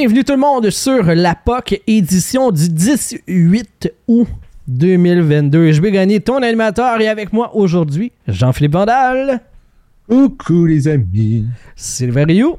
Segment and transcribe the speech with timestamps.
[0.00, 4.28] Bienvenue tout le monde sur la POC édition du 18 août
[4.66, 5.72] 2022.
[5.72, 9.42] Je vais gagner ton animateur et avec moi aujourd'hui, Jean-Philippe Vandal.
[10.08, 11.44] Coucou les amis.
[11.76, 12.56] Sylvain Rioux.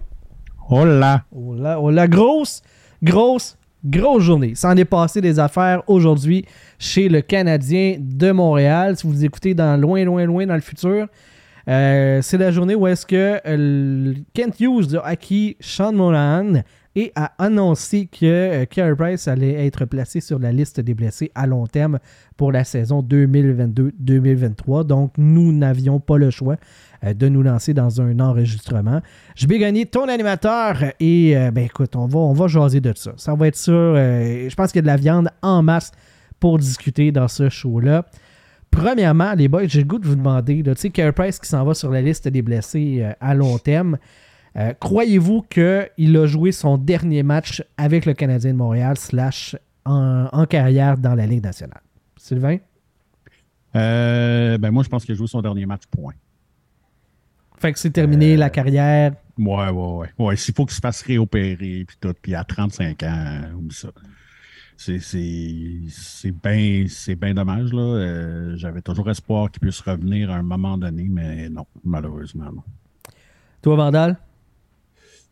[0.69, 1.23] Hola.
[1.35, 2.07] Hola, hola.
[2.07, 2.61] Grosse,
[3.01, 4.53] grosse, grosse journée.
[4.53, 6.45] Ça en est passé des affaires aujourd'hui
[6.77, 8.97] chez le Canadien de Montréal.
[8.97, 11.07] Si vous écoutez dans loin, loin, loin dans le futur,
[11.67, 16.61] euh, c'est la journée où est-ce que euh, Kent Hughes a acquis Sean Monahan
[16.95, 21.31] et a annoncé que euh, Carey Price allait être placé sur la liste des blessés
[21.35, 21.99] à long terme
[22.35, 24.85] pour la saison 2022-2023.
[24.85, 26.57] Donc, nous n'avions pas le choix
[27.03, 29.01] euh, de nous lancer dans un enregistrement.
[29.35, 32.93] Je vais gagner ton animateur et, euh, ben écoute, on va, on va jaser de
[32.95, 33.13] ça.
[33.15, 33.71] Ça va être ça.
[33.71, 35.91] je pense qu'il y a de la viande en masse
[36.39, 38.05] pour discuter dans ce show-là.
[38.69, 41.63] Premièrement, les boys, j'ai le goût de vous demander, tu sais, Carey Price qui s'en
[41.65, 43.97] va sur la liste des blessés à long terme.
[44.57, 50.45] Euh, croyez-vous qu'il a joué son dernier match avec le Canadien de Montréal slash en,
[50.45, 51.81] carrière dans la Ligue nationale?
[52.17, 52.57] Sylvain?
[53.75, 56.13] Euh, ben moi, je pense qu'il a joué son dernier match, point.
[57.57, 59.13] Fait que c'est terminé la euh, carrière.
[59.37, 60.09] Ouais, ouais, ouais.
[60.19, 63.89] ouais S'il faut qu'il se fasse réopérer, puis tout, puis à 35 ans, ou ça.
[64.75, 64.97] C'est
[66.43, 66.85] bien
[67.17, 67.71] ben dommage.
[67.71, 68.55] là.
[68.55, 72.63] J'avais toujours espoir qu'il puisse revenir à un moment donné, mais non, malheureusement, non.
[73.61, 74.17] Toi, Vandal?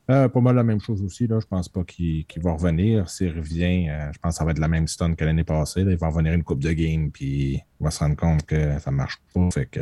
[0.09, 1.27] Euh, pas mal la même chose aussi.
[1.27, 1.39] Là.
[1.39, 3.09] Je pense pas qu'il va revenir.
[3.09, 5.81] S'il revient, euh, je pense que ça va être la même stun que l'année passée.
[5.81, 8.89] Il va revenir une coupe de game, puis il va se rendre compte que ça
[8.89, 9.51] marche pas.
[9.51, 9.81] Fait que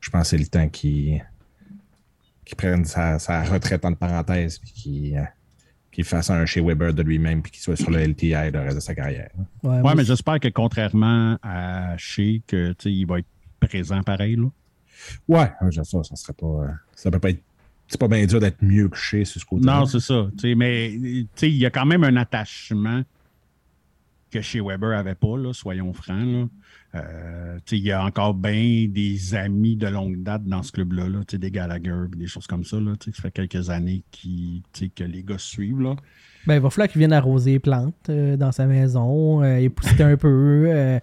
[0.00, 1.22] je pense que c'est le temps qu'il
[2.56, 5.22] prenne sa, retraite en parenthèse, puis euh,
[5.92, 8.76] qu'il fasse un chez Weber de lui-même, puis qu'il soit sur le LTI le reste
[8.76, 9.30] de sa carrière.
[9.62, 13.28] Ouais, mais j'espère que contrairement à Shea, que il va être
[13.60, 14.36] présent pareil.
[14.36, 14.48] Là.
[15.28, 16.68] Ouais, ça, ça serait pas.
[16.94, 17.42] Ça peut pas être
[17.88, 19.66] c'est pas bien dur d'être mieux couché sur ce côté.
[19.66, 20.28] Non, c'est ça.
[20.56, 23.02] mais il y a quand même un attachement
[24.30, 26.50] que chez Weber avait pas, là, soyons francs.
[26.94, 31.20] Euh, il y a encore bien des amis de longue date dans ce club-là, là,
[31.30, 32.78] des Gallagher, des choses comme ça.
[32.78, 34.62] Là, ça fait quelques années qui,
[34.94, 35.80] que les gars suivent.
[35.80, 35.96] Là.
[36.46, 40.02] Ben, il va falloir qu'il vienne arroser les plantes euh, dans sa maison, euh, épousseter
[40.02, 40.64] un peu.
[40.68, 40.98] Euh,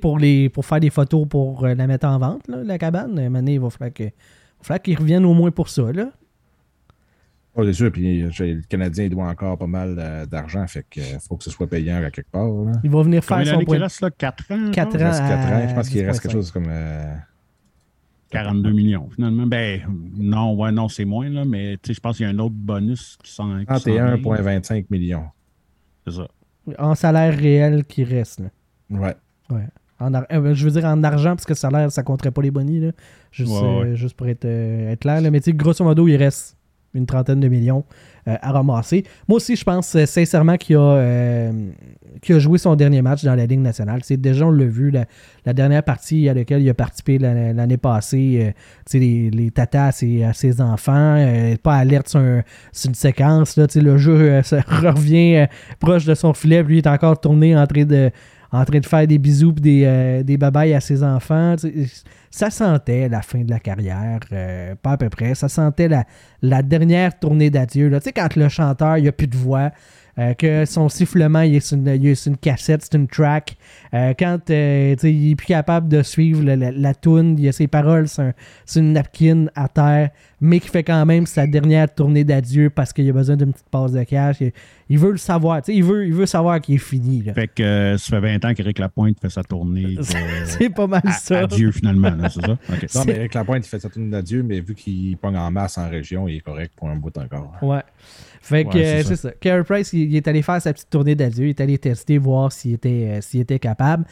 [0.00, 3.18] pour, les, pour faire des photos pour la mettre en vente, la cabane.
[3.48, 5.90] il va falloir qu'il revienne au moins pour ça.
[5.92, 6.10] Là.
[7.56, 11.02] Oh, c'est sûr, puis euh, le Canadien doit encore pas mal euh, d'argent, fait qu'il
[11.02, 12.48] euh, faut que ce soit payant à quelque part.
[12.84, 13.76] Il va venir faire son point.
[13.76, 14.10] Il reste là?
[14.10, 14.70] 4 ans.
[14.70, 14.98] 4 ans.
[14.98, 15.68] Il reste 4 ans.
[15.68, 16.68] Je pense qu'il reste quelque chose comme.
[18.30, 19.46] 42 millions, finalement.
[19.46, 19.80] Ben,
[20.16, 23.18] non, ouais, non, c'est moins, là, mais je pense qu'il y a un autre bonus
[23.24, 23.48] qui s'en.
[23.62, 25.24] 31,25 millions.
[26.06, 26.28] C'est ça.
[26.78, 28.50] En salaire réel qui reste, là.
[28.90, 29.16] Ouais.
[29.50, 29.66] Ouais.
[29.98, 30.12] En
[30.54, 32.92] je veux dire en argent, parce que salaire, ça compterait pas les bonnies, là.
[33.32, 33.52] Juste,
[33.94, 35.20] juste pour être, être clair.
[35.20, 35.32] Là.
[35.32, 36.56] Mais grosso modo, il reste
[36.94, 37.84] une trentaine de millions
[38.28, 39.04] euh, à ramasser.
[39.28, 41.52] Moi aussi, je pense euh, sincèrement qu'il a, euh,
[42.28, 44.00] a, joué son dernier match dans la Ligue nationale.
[44.02, 48.54] C'est déjà, on l'a vu, la, dernière partie à laquelle il a participé l'année passée,
[48.92, 53.56] les, les tatas à ses, enfants, pas alerte sur, une séquence.
[53.56, 55.46] Là, le jeu revient
[55.78, 58.10] proche de son filet, lui il est encore tourné en train de
[58.52, 61.56] en train de faire des bisous et des, euh, des babayes à ses enfants.
[62.30, 65.34] Ça sentait la fin de la carrière, euh, pas à peu près.
[65.34, 66.04] Ça sentait la,
[66.42, 67.90] la dernière tournée d'adieu.
[67.90, 69.70] Tu sais, quand le chanteur, il a plus de voix,
[70.20, 73.56] euh, que son sifflement, il est, une, une cassette, c'est une track.
[73.94, 78.06] Euh, quand euh, il n'est plus capable de suivre la, la, il a ses paroles,
[78.08, 80.10] c'est une napkin à terre,
[80.42, 83.70] mais qui fait quand même sa dernière tournée d'adieu parce qu'il a besoin d'une petite
[83.70, 84.36] passe de cash.
[84.90, 87.22] Il, veut le savoir, il veut, il veut savoir qu'il est fini.
[87.34, 89.96] Fait que ça fait 20 ans qu'Éric Lapointe fait sa tournée.
[90.44, 91.40] c'est pas mal ça.
[91.40, 92.58] Adieu finalement, c'est ça?
[92.94, 95.78] Non, mais Éric Lapointe, il fait sa tournée d'adieu, mais vu qu'il pogne en masse
[95.78, 97.56] en région, il est correct pour un bout encore.
[97.62, 97.82] Ouais.
[98.40, 99.30] Fait que c'est ça.
[99.32, 102.50] Carey Price, il, est allé faire sa petite tournée d'adieu, il est allé tester, voir
[102.52, 104.06] s'il était, euh, s'il était capable.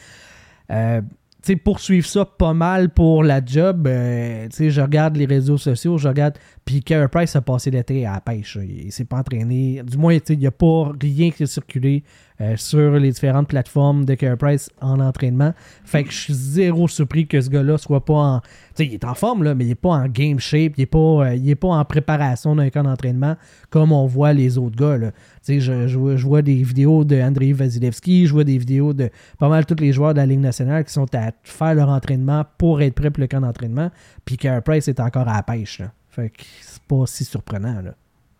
[0.71, 1.01] Euh,
[1.41, 3.87] sais, poursuivre ça pas mal pour la job.
[3.87, 6.37] Euh, sais, je regarde les réseaux sociaux, je regarde.
[6.63, 8.57] Puis Carey Price a passé l'été à la pêche.
[8.61, 9.81] Il, s'est pas entraîné.
[9.83, 12.03] Du moins, il n'y a pas rien qui a circulé
[12.41, 15.53] euh, sur les différentes plateformes de Carey Price en entraînement.
[15.83, 18.41] Fait que je suis zéro surpris que ce gars-là soit pas en.
[18.75, 20.73] sais, il est en forme, là, mais il n'est pas en game shape.
[20.77, 23.35] Il n'est pas, euh, est pas en préparation d'un camp d'entraînement
[23.69, 24.97] comme on voit les autres gars.
[24.97, 25.11] Là.
[25.47, 29.49] Je, je, je, vois des vidéos de Andrei Vasilevski, je vois des vidéos de pas
[29.49, 32.81] mal tous les joueurs de la Ligue nationale qui sont à faire leur entraînement pour
[32.81, 33.91] être prêts pour le camp d'entraînement.
[34.25, 35.81] Puis Carey Price est encore à la pêche.
[36.09, 37.81] Fait que c'est pas si surprenant.
[37.81, 37.95] Là.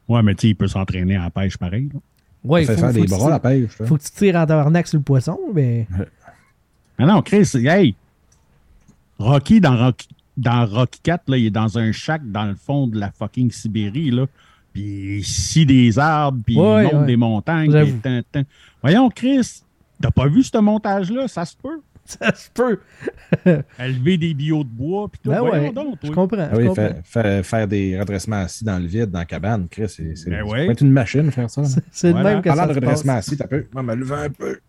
[0.07, 1.90] Ouais, mais tu il peut s'entraîner à la pêche pareil.
[2.44, 3.72] Ouais, il faut, faire des bras la pêche.
[3.72, 5.88] Faut que tu tires en tabarnak sur le poisson, mais.
[6.98, 7.96] Mais non, Chris, hey!
[9.20, 12.88] Rocky dans Rocky, dans Rocky 4, là, il est dans un shack dans le fond
[12.88, 14.12] de la fucking Sibérie.
[14.12, 14.26] Là.
[14.74, 17.72] puis scie des arbres, puis monte des montagnes.
[18.82, 19.62] Voyons, Chris,
[20.02, 21.30] t'as pas vu ce montage-là?
[21.30, 21.82] Ça se peut.
[22.20, 22.80] Ça se peut.
[23.80, 25.30] Élever des bio de bois, puis tout.
[25.30, 26.50] Ben ouais, donc, je comprends.
[26.52, 26.68] Ah oui,
[27.04, 30.82] Faire, faire, des redressements assis dans le vide, dans la cabane, Chris, c'est ben être
[30.82, 31.62] une machine, faire ça.
[31.92, 33.68] C'est le même que Parlant ça de redressement assis, t'as peu.
[33.74, 34.60] Moi, me lever un peu.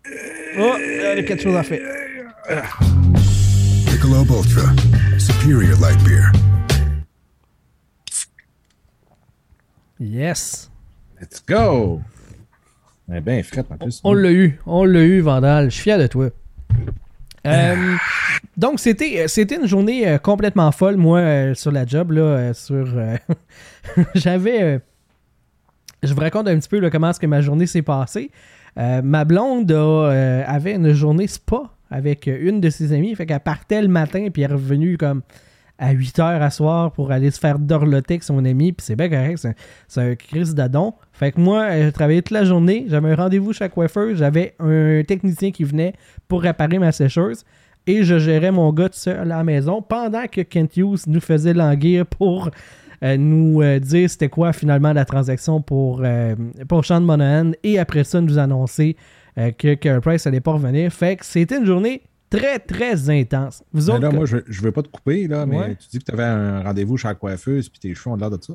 [0.59, 1.81] Oh, il y a quelque chose à faire.
[3.85, 4.71] Michelob Ultra,
[5.17, 6.31] superior light beer.
[9.99, 10.69] Yes.
[11.19, 12.01] Let's go.
[13.11, 13.99] Eh bien, Fred, en plus.
[14.03, 14.59] On l'a eu.
[14.65, 15.65] On l'a eu, Vandal.
[15.65, 16.29] Je suis fier de toi.
[17.47, 17.95] Euh,
[18.57, 22.11] donc, c'était, c'était une journée euh, complètement folle, moi, euh, sur la job.
[22.11, 22.87] Là, sur,
[24.15, 24.79] j'avais.
[26.03, 28.31] je vous raconte un petit peu comment est-ce que ma journée s'est passée.
[28.75, 33.15] ma blonde avait une journée spa avec une de ses amies.
[33.15, 35.21] Fait qu'elle partait le matin, puis elle est revenue comme
[35.81, 38.95] à 8 heures à soir pour aller se faire dorloter avec son ami, puis c'est
[38.95, 39.47] bien correct,
[39.87, 40.93] c'est un crise d'adon.
[41.11, 44.53] Fait que moi, euh, je travaillais toute la journée, j'avais un rendez-vous chez coiffeur, j'avais
[44.59, 45.93] un technicien qui venait
[46.27, 47.43] pour réparer ma sécheuse,
[47.87, 51.19] et je gérais mon gars tout seul à la maison pendant que Kent Hughes nous
[51.19, 52.51] faisait languir pour
[53.03, 56.03] euh, nous euh, dire c'était quoi finalement la transaction pour,
[56.69, 58.95] pour Sean Monahan, et après ça, nous annoncer
[59.57, 60.91] que Carey Price allait pas revenir.
[60.91, 62.01] Fait que c'était une journée
[62.31, 63.63] très, très intense.
[63.71, 66.05] Vous autres, là, moi, je, je veux pas te couper, là, mais tu dis que
[66.05, 68.53] tu avais un rendez-vous chez la coiffeuse puis tes cheveux ont l'air de ça.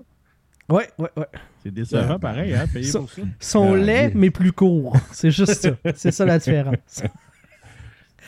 [0.69, 1.26] Ouais, ouais, ouais.
[1.62, 3.23] C'est décevant, pareil, hein, payer pour ça.
[3.38, 4.96] Sont ah, laids, mais plus courts.
[5.12, 5.70] C'est juste ça.
[5.94, 7.02] C'est ça la différence.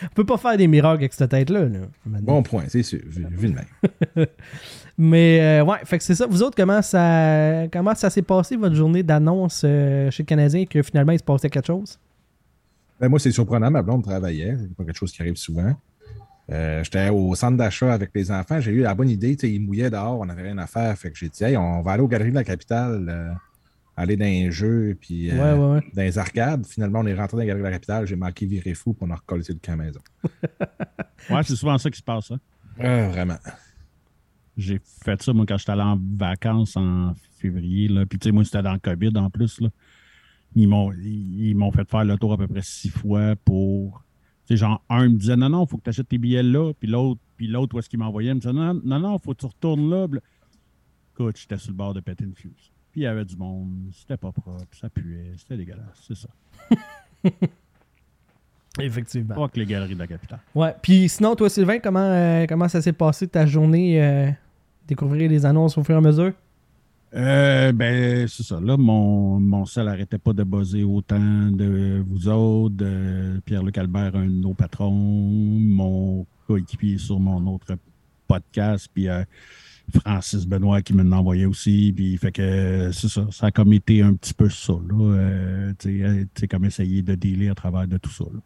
[0.00, 1.66] On peut pas faire des miracles avec cette tête-là.
[2.06, 4.26] bon point, c'est sûr, vu, de même.
[4.98, 6.24] mais euh, ouais, fait que c'est ça.
[6.28, 10.66] Vous autres, comment ça, comment ça s'est passé votre journée d'annonce euh, chez le Canadien
[10.66, 11.98] que finalement il se passait quelque chose?
[13.00, 13.70] Ben, moi, c'est surprenant.
[13.70, 14.56] Ma blonde travaillait.
[14.58, 15.74] C'est pas quelque chose qui arrive souvent.
[16.50, 18.60] Euh, j'étais au centre d'achat avec les enfants.
[18.60, 19.36] J'ai eu la bonne idée.
[19.42, 20.18] Ils mouillaient dehors.
[20.18, 20.96] On n'avait rien à faire.
[20.96, 23.32] Fait que j'ai dit, hey, on va aller aux galeries de la capitale, euh,
[23.96, 26.66] aller dans les jeux, puis euh, dans les arcades.
[26.66, 28.06] Finalement, on est rentré dans les galeries de la capitale.
[28.06, 30.00] J'ai marqué virer fou pour on a recollé le camp à la maison.
[31.30, 32.32] ouais, c'est souvent ça qui se passe.
[32.32, 33.08] Hein?
[33.08, 33.38] vraiment.
[34.56, 37.86] J'ai fait ça, moi, quand j'étais allé en vacances en février.
[37.88, 38.06] Là.
[38.06, 39.60] Puis, tu sais, moi, c'était dans le COVID en plus.
[39.60, 39.68] Là
[40.54, 44.04] ils m'ont, ils m'ont fait faire le tour à peu près six fois pour.
[44.46, 46.42] Tu sais, genre, un me disait non, non, il faut que tu achètes tes billets
[46.42, 46.72] là.
[46.78, 49.40] Puis l'autre, puis l'autre, où est-ce qu'il m'envoyait, me disait non, non, non, faut que
[49.40, 50.06] tu retournes là.
[51.14, 52.72] Écoute, j'étais sur le bord de péter une fuse.
[52.92, 56.28] Puis il y avait du monde, c'était pas propre, ça puait, c'était dégueulasse, c'est ça.
[58.80, 59.34] Effectivement.
[59.34, 60.40] Pas que les galeries de la capitale.
[60.54, 60.74] Ouais.
[60.80, 64.02] Puis sinon, toi, Sylvain, comment, euh, comment ça s'est passé ta journée?
[64.02, 64.30] Euh,
[64.86, 66.32] découvrir les annonces au fur et à mesure?
[67.14, 68.60] Euh, ben, c'est ça.
[68.60, 72.84] Là, mon, mon sel n'arrêtait pas de buzzer autant de vous autres,
[73.44, 77.76] Pierre-Luc Albert, un de nos patrons, mon coéquipier sur mon autre
[78.26, 79.24] podcast, puis euh,
[79.94, 81.92] Francis Benoît qui me envoyé aussi.
[81.96, 83.26] Puis, fait que c'est ça.
[83.30, 84.74] Ça a comme été un petit peu ça.
[84.74, 88.24] Là, euh, tu sais, comme essayer de dealer à travers de tout ça.
[88.24, 88.40] Là.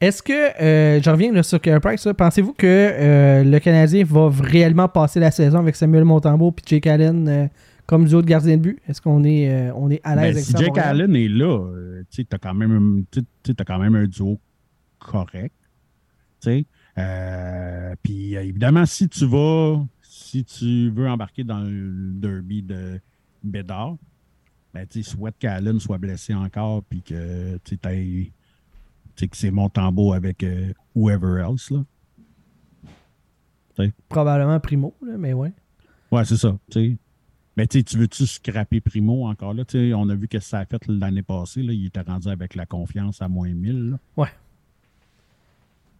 [0.00, 4.88] Est-ce que, euh, je reviens sur Care Price, pensez-vous que euh, le Canadien va réellement
[4.88, 7.48] passer la saison avec Samuel Montembeau et Jake Allen euh,
[7.84, 8.78] comme duo de gardien de but?
[8.86, 10.58] Est-ce qu'on est, on est à l'aise ben, avec si ça?
[10.58, 11.68] Si Jake Allen est là,
[12.10, 14.38] tu as, quand même, as quand même un duo
[15.00, 15.54] correct.
[16.44, 23.00] Puis évidemment, si tu vas, si tu veux embarquer dans le derby de
[23.42, 23.96] Bédard,
[24.72, 27.76] ben, tu souhaites qu'Allen soit blessé encore puis que tu
[29.24, 31.70] aies que c'est mon tambour avec euh, whoever else.
[31.70, 31.84] Là.
[34.08, 35.52] Probablement Primo, là, mais ouais.
[36.10, 36.58] Ouais, c'est ça.
[37.56, 39.64] Mais tu veux-tu scraper Primo encore là?
[39.96, 41.62] on a vu que ça a fait l'année passée.
[41.62, 43.90] Là, il était rendu avec la confiance à moins 1000.
[43.90, 43.98] Là.
[44.16, 44.32] Ouais.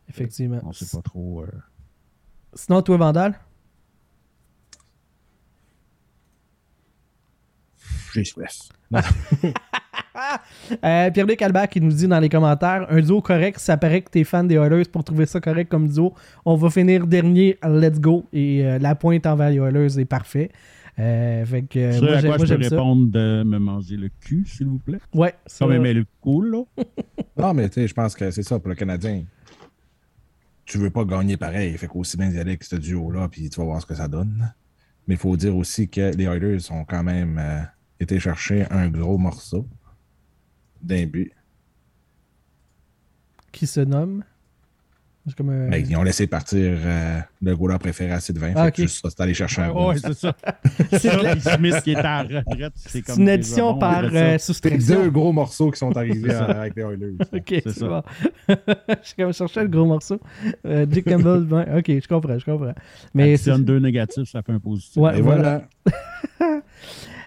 [0.08, 0.60] Effectivement.
[0.64, 1.42] On sait pas trop.
[1.42, 1.48] Euh...
[2.54, 3.38] Sinon, toi, Vandal?
[8.14, 8.68] J'ai soif.
[10.84, 14.10] Euh, Pierre-Luc Albert qui nous dit dans les commentaires un duo correct, ça paraît que
[14.10, 16.14] t'es fan des Oilers pour trouver ça correct comme duo.
[16.44, 18.26] On va finir dernier, let's go.
[18.32, 20.50] Et euh, la pointe envers les Oilers est parfait.
[20.98, 24.66] Euh, fait que, moi, à quoi je peux répondre de me manger le cul, s'il
[24.66, 25.00] vous plaît?
[25.14, 25.34] Ouais.
[25.46, 26.84] Ça me met le cool, là.
[27.38, 29.24] non, mais tu sais, je pense que c'est ça pour le Canadien.
[30.64, 31.76] Tu veux pas gagner pareil.
[31.78, 34.06] Fait qu'aussi bien y aller avec ce duo-là, puis tu vas voir ce que ça
[34.06, 34.52] donne.
[35.06, 37.40] Mais il faut dire aussi que les Oilers ont quand même
[37.98, 39.66] été chercher un gros morceau
[40.82, 41.32] d'un but.
[43.52, 44.24] Qui se nomme?
[45.36, 45.68] Comme un...
[45.68, 48.52] Ben, ils ont laissé partir euh, le goaler préféré à Sylvain.
[48.56, 48.82] Ah, okay.
[48.82, 50.34] juste ça, c'est aller chercher un Oui, c'est ça.
[50.92, 52.72] c'est Smith qui est en retraite.
[52.76, 55.02] C'est comme une addition par euh, soustraction.
[55.02, 57.16] deux gros morceaux qui sont arrivés avec les Oilers.
[57.32, 58.02] ok, c'est ça.
[58.48, 60.20] je comme chercher le gros morceau.
[60.66, 62.74] Euh, Dick Campbell, ben, ok, je comprends, je comprends.
[63.14, 64.96] Mais Additionne deux négatifs, ça fait un positif.
[64.96, 65.62] Ouais, Et voilà.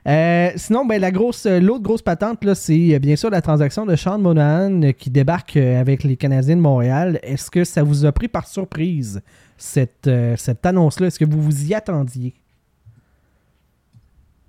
[0.08, 3.96] Euh, sinon, ben, la grosse, l'autre grosse patente, là, c'est bien sûr la transaction de
[3.96, 7.20] Sean Monahan qui débarque avec les Canadiens de Montréal.
[7.22, 9.22] Est-ce que ça vous a pris par surprise,
[9.58, 11.08] cette, cette annonce-là?
[11.08, 12.34] Est-ce que vous vous y attendiez?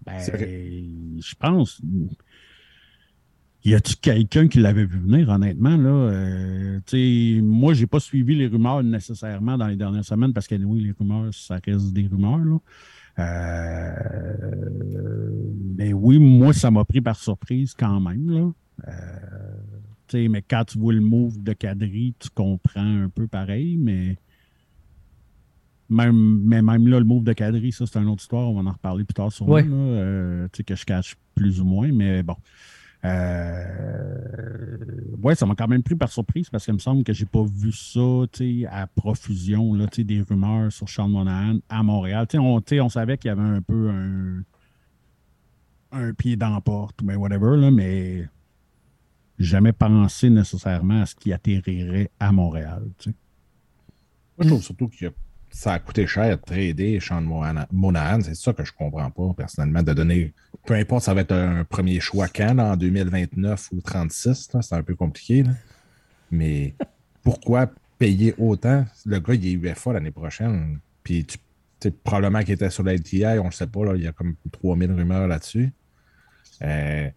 [0.06, 1.80] Ben, je pense.
[3.64, 5.76] Y a-tu quelqu'un qui l'avait vu venir, honnêtement?
[5.76, 6.10] Là?
[6.12, 10.80] Euh, moi, j'ai pas suivi les rumeurs nécessairement dans les dernières semaines parce que oui,
[10.80, 12.38] les rumeurs, ça reste des rumeurs.
[12.38, 12.58] Là.
[13.18, 14.32] Euh,
[15.76, 18.30] mais oui, moi, ça m'a pris par surprise quand même.
[18.30, 18.52] Là.
[18.88, 24.16] Euh, mais quand tu vois le move de Cadry, tu comprends un peu pareil, mais
[25.88, 28.48] même, mais même là, le move de Cadry, ça, c'est une autre histoire.
[28.50, 31.90] On va en reparler plus tard sur moi, euh, que je cache plus ou moins,
[31.92, 32.36] mais bon.
[33.04, 34.76] Euh,
[35.22, 37.42] ouais, ça m'a quand même pris par surprise parce qu'il me semble que j'ai pas
[37.42, 38.00] vu ça
[38.70, 42.26] à profusion, là, des rumeurs sur Sean Monahan à Montréal.
[42.34, 43.90] On, on savait qu'il y avait un peu
[45.92, 48.28] un, pied dans la porte, mais whatever, là, mais
[49.38, 52.84] jamais pensé nécessairement à ce qui atterrirait à Montréal.
[53.06, 53.14] Moi,
[54.38, 55.12] je trouve surtout qu'il y a
[55.52, 57.20] ça a coûté cher de trader Sean
[57.70, 58.20] Monahan.
[58.22, 60.32] C'est ça que je comprends pas, personnellement, de donner.
[60.66, 64.82] Peu importe, ça va être un premier choix quand, en 2029 ou 36, c'est un
[64.82, 65.44] peu compliqué.
[66.30, 66.74] Mais
[67.22, 68.86] pourquoi payer autant?
[69.04, 70.78] Le gars, il est UFA l'année prochaine.
[71.04, 74.12] Puis tu, probablement qu'il était sur la LTI, on ne sait pas, il y a
[74.12, 75.70] comme 3000 rumeurs là-dessus.
[76.62, 77.10] Euh,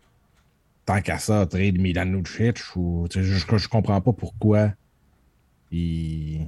[0.86, 4.72] tant qu'à ça, trade Milan Lucic, ou, je, je comprends pas pourquoi
[5.72, 6.48] il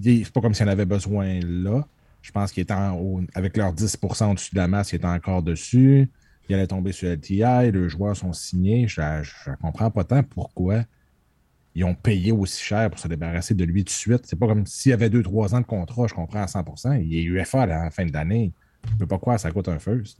[0.00, 1.86] c'est pas comme s'il en avait besoin là.
[2.22, 5.42] Je pense qu'il est en, avec leurs 10% au-dessus de la masse, il est encore
[5.42, 6.08] dessus.
[6.48, 8.86] Il allait tomber sur LTI, les joueurs sont signés.
[8.86, 10.84] Je ne comprends pas tant pourquoi
[11.74, 14.26] ils ont payé aussi cher pour se débarrasser de lui tout de suite.
[14.26, 17.16] C'est pas comme s'il y avait 2-3 ans de contrat, je comprends à 100% Il
[17.16, 18.52] est UFA à fin de l'année.
[18.86, 20.18] Je ne peux pas croire ça coûte un first.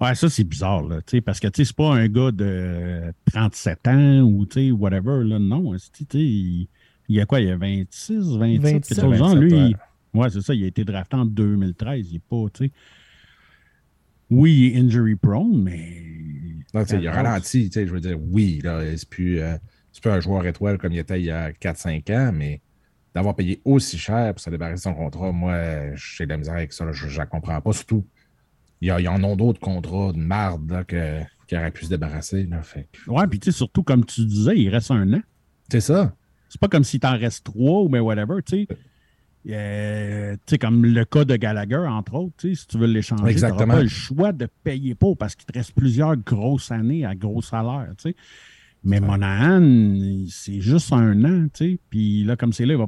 [0.00, 0.82] Ouais, ça, c'est bizarre,
[1.24, 5.22] parce que c'est pas un gars de 37 ans ou whatever.
[5.24, 5.74] Là, non,
[6.14, 6.68] il,
[7.08, 7.40] il y a quoi?
[7.40, 9.36] Il y a 26, 27, quelque chose.
[9.36, 9.74] Lui,
[10.14, 10.54] ouais, c'est ça.
[10.54, 12.06] Il a été drafté en 2013.
[12.08, 12.72] Il n'est pas, tu sais.
[14.30, 16.02] Oui, il est injury prone, mais.
[16.72, 19.56] Non, il a ralenti, tu sais, je veux dire, oui, là, c'est plus, euh,
[20.00, 22.60] plus un joueur étoile comme il était il y a 4-5 ans, mais
[23.14, 26.54] d'avoir payé aussi cher pour se débarrasser de son contrat, moi, j'ai de la misère
[26.54, 27.72] avec ça, je ne la comprends pas.
[27.72, 28.04] Surtout,
[28.80, 31.90] il y, a, en a d'autres contrats de marde là, que, qui auraient pu se
[31.90, 32.44] débarrasser.
[32.44, 32.88] Là, fait.
[33.06, 35.20] Ouais, puis tu sais, surtout, comme tu disais, il reste un an.
[35.70, 36.12] C'est ça.
[36.54, 38.68] C'est pas comme s'il t'en reste trois ou mais whatever, tu sais.
[39.50, 43.82] Euh, comme le cas de Gallagher, entre autres, si tu veux l'échanger, tu n'auras pas
[43.82, 47.88] le choix de payer pour parce qu'il te reste plusieurs grosses années à gros salaire.
[48.84, 51.48] Mais Monahan, c'est juste un an.
[51.90, 52.86] Puis là, comme c'est là, il va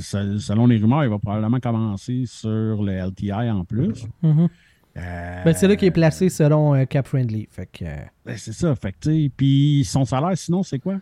[0.00, 4.08] selon les rumeurs, il va probablement commencer sur le LTI en plus.
[4.24, 7.46] Euh, ben, c'est là qu'il est placé selon euh, Cap Friendly.
[7.48, 7.84] Fait que...
[8.24, 8.74] Ben, c'est ça.
[8.74, 8.92] Fait
[9.36, 10.96] puis son salaire, sinon, c'est quoi?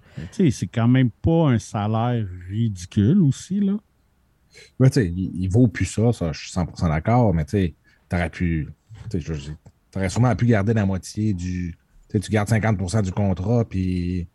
[0.51, 3.79] C'est quand même pas un salaire ridicule aussi, là.
[4.79, 7.75] Ben, tu sais, il, vaut plus ça, ça, je suis 100% d'accord, mais tu sais,
[8.09, 8.69] t'aurais pu.
[9.91, 11.77] T'aurais sûrement pu garder la moitié du.
[12.09, 14.27] Tu gardes 50% du contrat, puis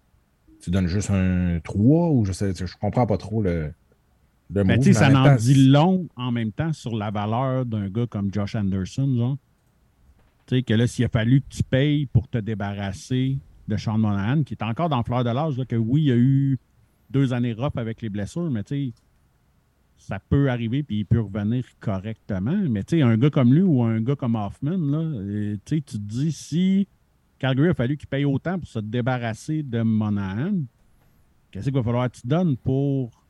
[0.62, 3.74] tu donnes juste un 3 ou je sais, je comprends pas trop le.
[4.50, 8.56] Ben, ça en dit long en même temps sur la valeur d'un gars comme Josh
[8.56, 9.38] Anderson, genre.
[10.46, 13.98] Tu sais, que là, s'il a fallu que tu payes pour te débarrasser de Sean
[13.98, 16.60] Monahan, qui est encore dans fleur de l'âge, que oui, il y a eu
[17.10, 18.94] deux années rough avec les blessures, mais tu sais,
[19.98, 22.58] ça peut arriver puis il peut revenir correctement.
[22.70, 25.82] Mais tu sais, un gars comme lui ou un gars comme Hoffman, là, euh, tu
[25.82, 26.88] te dis si
[27.40, 30.54] Calgary a fallu qu'il paye autant pour se débarrasser de Monahan,
[31.50, 33.25] qu'est-ce qu'il va falloir que tu donnes pour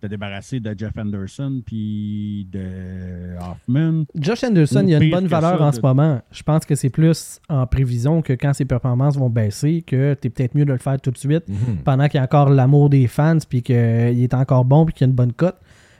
[0.00, 4.04] te débarrasser de Jeff Anderson puis de Hoffman.
[4.14, 6.20] Josh Anderson, il a une bonne valeur en ce moment.
[6.32, 10.28] Je pense que c'est plus en prévision que quand ses performances vont baisser, que tu
[10.28, 11.78] es peut-être mieux de le faire tout de suite mhm.
[11.84, 15.06] pendant qu'il y a encore l'amour des fans puis qu'il est encore bon puis qu'il
[15.06, 15.56] y a une bonne cote.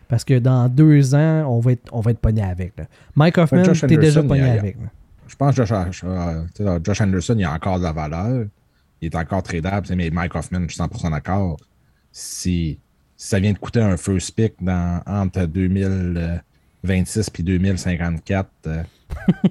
[0.09, 2.75] Parce que dans deux ans, on va être, on va être pogné avec.
[3.15, 4.77] Mike Hoffman, tu es déjà pogné avec.
[5.29, 8.47] Je pense que Josh, euh, Josh, Anderson, il a encore de la valeur.
[9.01, 9.87] Il est encore tradable.
[9.95, 11.57] Mais Mike Hoffman, je suis 100% d'accord.
[12.11, 12.81] Si
[13.21, 18.51] ça vient de coûter un first pick dans, entre 2026 et 2054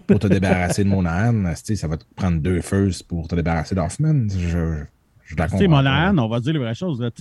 [0.07, 4.27] pour te débarrasser de Monahan, ça va te prendre deux firsts pour te débarrasser d'Hoffman.
[4.27, 4.83] Je,
[5.23, 6.99] je la Monahan, on va dire les vraies choses.
[6.99, 7.11] Là,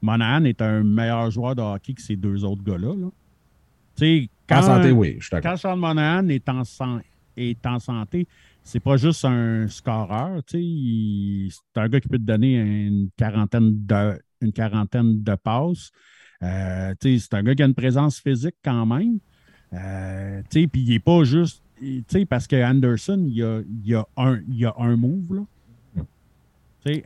[0.00, 2.94] Monahan est un meilleur joueur de hockey que ces deux autres gars-là.
[4.48, 5.36] Quand, en santé, oui, je suis.
[5.42, 6.62] Quand Sean Monahan est en,
[7.36, 8.26] est en santé,
[8.62, 10.40] c'est pas juste un scoreur.
[10.48, 10.58] C'est
[11.76, 12.54] un gars qui peut te donner
[12.86, 15.90] une quarantaine de, une quarantaine de passes.
[16.42, 19.18] Euh, c'est un gars qui a une présence physique quand même.
[19.72, 21.62] Euh, puis il n'est pas juste.
[22.28, 25.34] Parce que Anderson, il y a, il a, un, il a un move.
[25.34, 25.42] Là.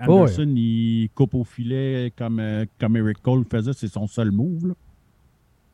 [0.01, 4.69] Anderson, il coupe au filet comme, euh, comme Eric Cole faisait, c'est son seul move.
[4.69, 4.75] Là.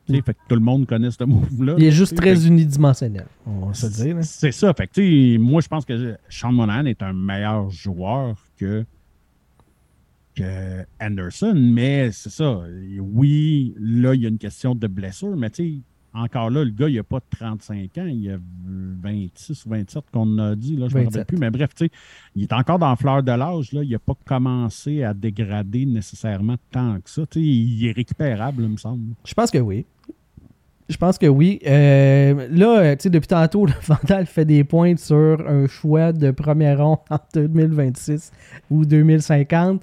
[0.08, 1.76] Fait que tout le monde connaît ce move-là.
[1.78, 4.16] Il est juste très unidimensionnel, on va se dire.
[4.22, 4.74] C'est ça.
[4.74, 8.84] Fait que, moi, je pense que Sean Monahan est un meilleur joueur que,
[10.34, 12.62] que Anderson, mais c'est ça.
[13.00, 15.80] Oui, là, il y a une question de blessure, mais tu sais,
[16.14, 18.36] encore là, le gars, il n'a pas 35 ans, il a
[19.02, 21.38] 26 ou 27 qu'on a dit, là, je ne me rappelle plus.
[21.38, 21.70] Mais bref,
[22.34, 26.56] il est encore dans la fleur de l'âge, il n'a pas commencé à dégrader nécessairement
[26.70, 27.22] tant que ça.
[27.36, 29.14] il est récupérable, il me semble.
[29.24, 29.86] Je pense que oui.
[30.88, 31.58] Je pense que oui.
[31.66, 36.30] Euh, là, tu sais, depuis tantôt, le Vandal fait des points sur un choix de
[36.30, 38.30] premier rond en 2026
[38.70, 39.82] ou 2050.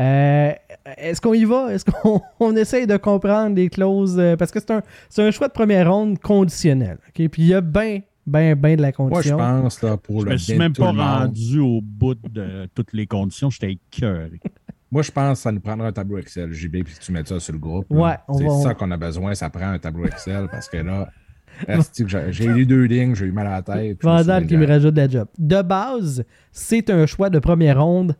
[0.00, 0.52] Euh,
[0.96, 1.72] est-ce qu'on y va?
[1.72, 4.18] Est-ce qu'on essaye de comprendre les clauses?
[4.18, 4.82] Euh, parce que c'est un,
[5.18, 6.98] un, choix de première ronde conditionnel.
[7.12, 9.36] Puis il y a bien, bien, bien de la condition.
[9.36, 12.68] Moi, je pense, là, pour je le me suis même pas rendu au bout de
[12.74, 13.50] toutes les conditions.
[13.50, 14.40] J'étais écœuré.
[14.92, 17.38] Moi, je pense que ça nous prendra un tableau Excel, JB, puis tu mets ça
[17.38, 17.86] sur le groupe.
[17.90, 21.08] Ouais, c'est ça qu'on a besoin, ça prend un tableau Excel parce que là,
[22.30, 24.02] j'ai lu deux lignes, j'ai eu mal à la tête.
[24.02, 25.28] Vandal qui me rajoute de la job.
[25.38, 28.16] De base, c'est un choix de première ronde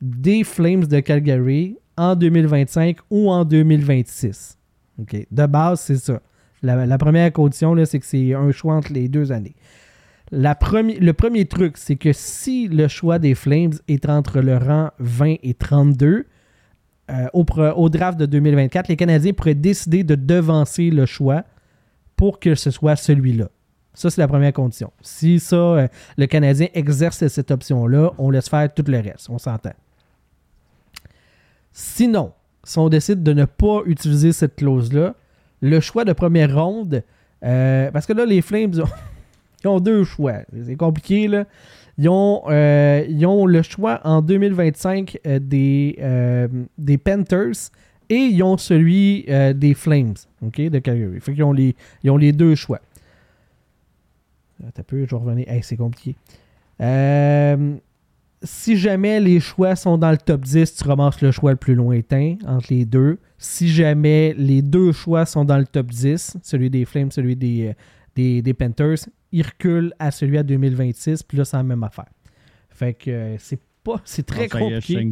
[0.00, 4.58] des Flames de Calgary en 2025 ou en 2026.
[4.98, 5.26] OK?
[5.30, 6.20] De base, c'est ça.
[6.62, 9.54] La, première condition, c'est que c'est un choix entre les deux années.
[10.30, 14.90] La le premier truc, c'est que si le choix des Flames est entre le rang
[14.98, 16.26] 20 et 32,
[17.10, 21.44] euh, au, draft de 2024, les Canadiens pourraient décider de devancer le choix
[22.14, 23.48] pour que ce soit celui-là.
[23.94, 24.92] Ça, c'est la première condition.
[25.00, 29.28] Si ça, euh, le Canadien exerce cette option-là, on laisse faire tout le reste.
[29.30, 29.72] On s'entend.
[31.72, 32.32] Sinon,
[32.64, 35.14] si on décide de ne pas utiliser cette clause-là,
[35.60, 37.02] le choix de première ronde,
[37.44, 38.82] euh, parce que là, les Flames
[39.64, 40.38] ont, deux choix.
[40.64, 41.44] C'est compliqué, là.
[41.98, 45.98] Ils ont, euh, ont, le choix en 2025 euh, des,
[46.78, 47.70] des Panthers
[48.08, 51.20] et ils ont celui des Flames, OK, de Calgary.
[51.20, 52.80] Fait qu'ils ont les, ils ont les deux choix.
[54.62, 55.46] Un peu, je vais revenir.
[55.62, 56.16] c'est compliqué.
[56.80, 57.76] Euh,
[58.42, 61.74] si jamais les choix sont dans le top 10, tu ramasses le choix le plus
[61.74, 63.18] lointain entre les deux.
[63.38, 67.74] Si jamais les deux choix sont dans le top 10, celui des Flames, celui des,
[68.18, 72.08] euh, des, Panthers, ils reculent à celui à 2026, puis là, c'est la même affaire.
[72.70, 74.00] Fait que euh, c'est pas.
[74.04, 75.10] C'est très compliqué.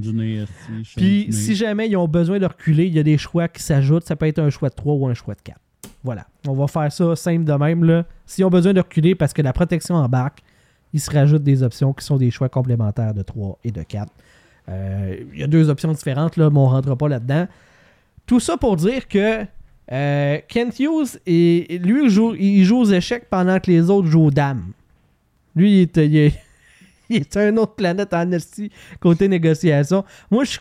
[0.97, 4.05] Puis si jamais ils ont besoin de reculer, il y a des choix qui s'ajoutent.
[4.05, 5.59] Ça peut être un choix de 3 ou un choix de 4.
[6.03, 6.27] Voilà.
[6.47, 7.85] On va faire ça simple de même.
[7.85, 8.07] Là.
[8.25, 10.41] S'ils ont besoin de reculer parce que la protection embarque,
[10.93, 14.13] il se rajoute des options qui sont des choix complémentaires de 3 et de 4.
[14.69, 17.47] Euh, il y a deux options différentes, là, mais on ne rentre pas là-dedans.
[18.27, 19.45] Tout ça pour dire que
[19.91, 24.09] euh, Kent Hughes, et, lui, il joue, il joue, aux échecs pendant que les autres
[24.09, 24.73] jouent aux dames.
[25.57, 26.33] Lui, il est,
[27.37, 28.71] une autre planète en esti
[29.01, 30.05] côté négociation.
[30.31, 30.59] Moi, je,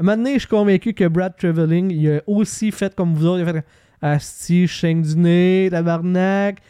[0.00, 3.42] maintenant, je suis convaincu que Brad Traveling, il a aussi fait comme vous autres.
[3.42, 3.64] Il a fait
[4.02, 6.60] Asti, chien du nez, tabarnak.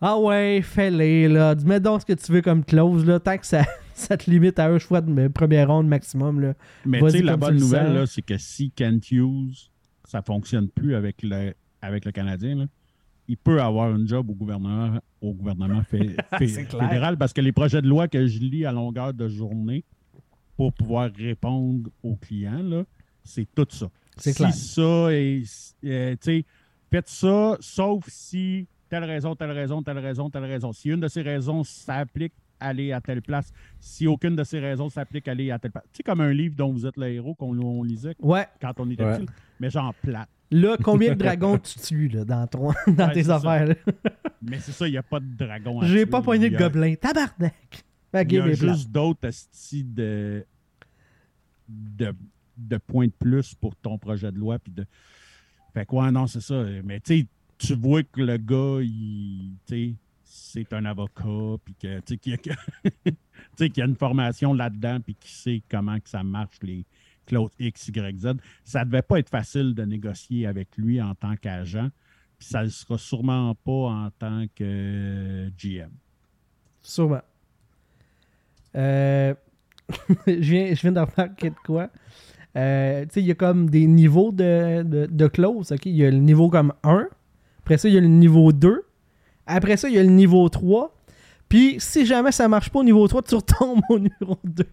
[0.00, 1.54] Ah ouais, fais-les, là.
[1.64, 3.18] Mets donc ce que tu veux comme clause, là.
[3.18, 6.54] Tant que ça, ça te limite à un choix de première ronde maximum, là.
[6.84, 9.70] Mais tu sais, la bonne nouvelle, là, c'est que si Kent Hughes,
[10.04, 12.66] ça fonctionne plus avec le, avec le Canadien, là,
[13.28, 15.82] il peut avoir un job au gouvernement, au gouvernement
[16.38, 19.84] fédéral parce que les projets de loi que je lis à longueur de journée
[20.56, 22.84] pour pouvoir répondre aux clients, là,
[23.24, 23.90] c'est tout ça.
[24.16, 24.54] C'est si clair.
[24.54, 25.42] ça et,
[25.84, 26.44] euh, tu sais,
[26.90, 30.72] faites ça, sauf si telle raison, telle raison, telle raison, telle raison.
[30.72, 33.52] Si une de ces raisons s'applique, aller à telle place.
[33.80, 35.84] Si aucune de ces raisons s'applique, aller à telle place.
[35.92, 38.14] C'est comme un livre dont vous êtes le héros qu'on lisait
[38.60, 39.26] quand on était petit,
[39.60, 40.26] mais genre plat.
[40.50, 42.46] Là, combien de dragons tu tues là, dans,
[42.86, 43.74] dans tes affaires?
[44.42, 46.94] mais c'est ça, il n'y a pas de dragon J'ai pas poigné de gobelin.
[46.94, 47.84] Tabarnak!
[48.14, 50.46] Il y a juste d'autres styles de,
[51.68, 52.14] de,
[52.56, 54.58] de points de plus pour ton projet de loi.
[54.58, 54.86] Puis de...
[55.74, 56.64] Fait quoi, non, c'est ça.
[56.84, 57.26] Mais tu sais,
[57.58, 61.90] tu vois que le gars, il, c'est un avocat, puis qu'il
[63.76, 66.84] y, a une formation là-dedans, puis qu'il sait comment que ça marche, les
[67.26, 68.34] clauses X, Y, Z.
[68.64, 71.90] Ça ne devait pas être facile de négocier avec lui en tant qu'agent,
[72.38, 75.90] puis ça ne sera sûrement pas en tant que GM.
[76.82, 77.22] Sûrement.
[78.76, 79.34] Euh,
[80.26, 81.90] je viens, je viens d'en remarquer de quoi.
[82.56, 85.74] Euh, il y a comme des niveaux de, de, de clauses.
[85.84, 87.08] Il y a le niveau comme 1,
[87.66, 88.84] après ça, il y a le niveau 2.
[89.44, 90.94] Après ça, il y a le niveau 3.
[91.48, 94.64] Puis si jamais ça marche pas au niveau 3, tu retombes au numéro 2.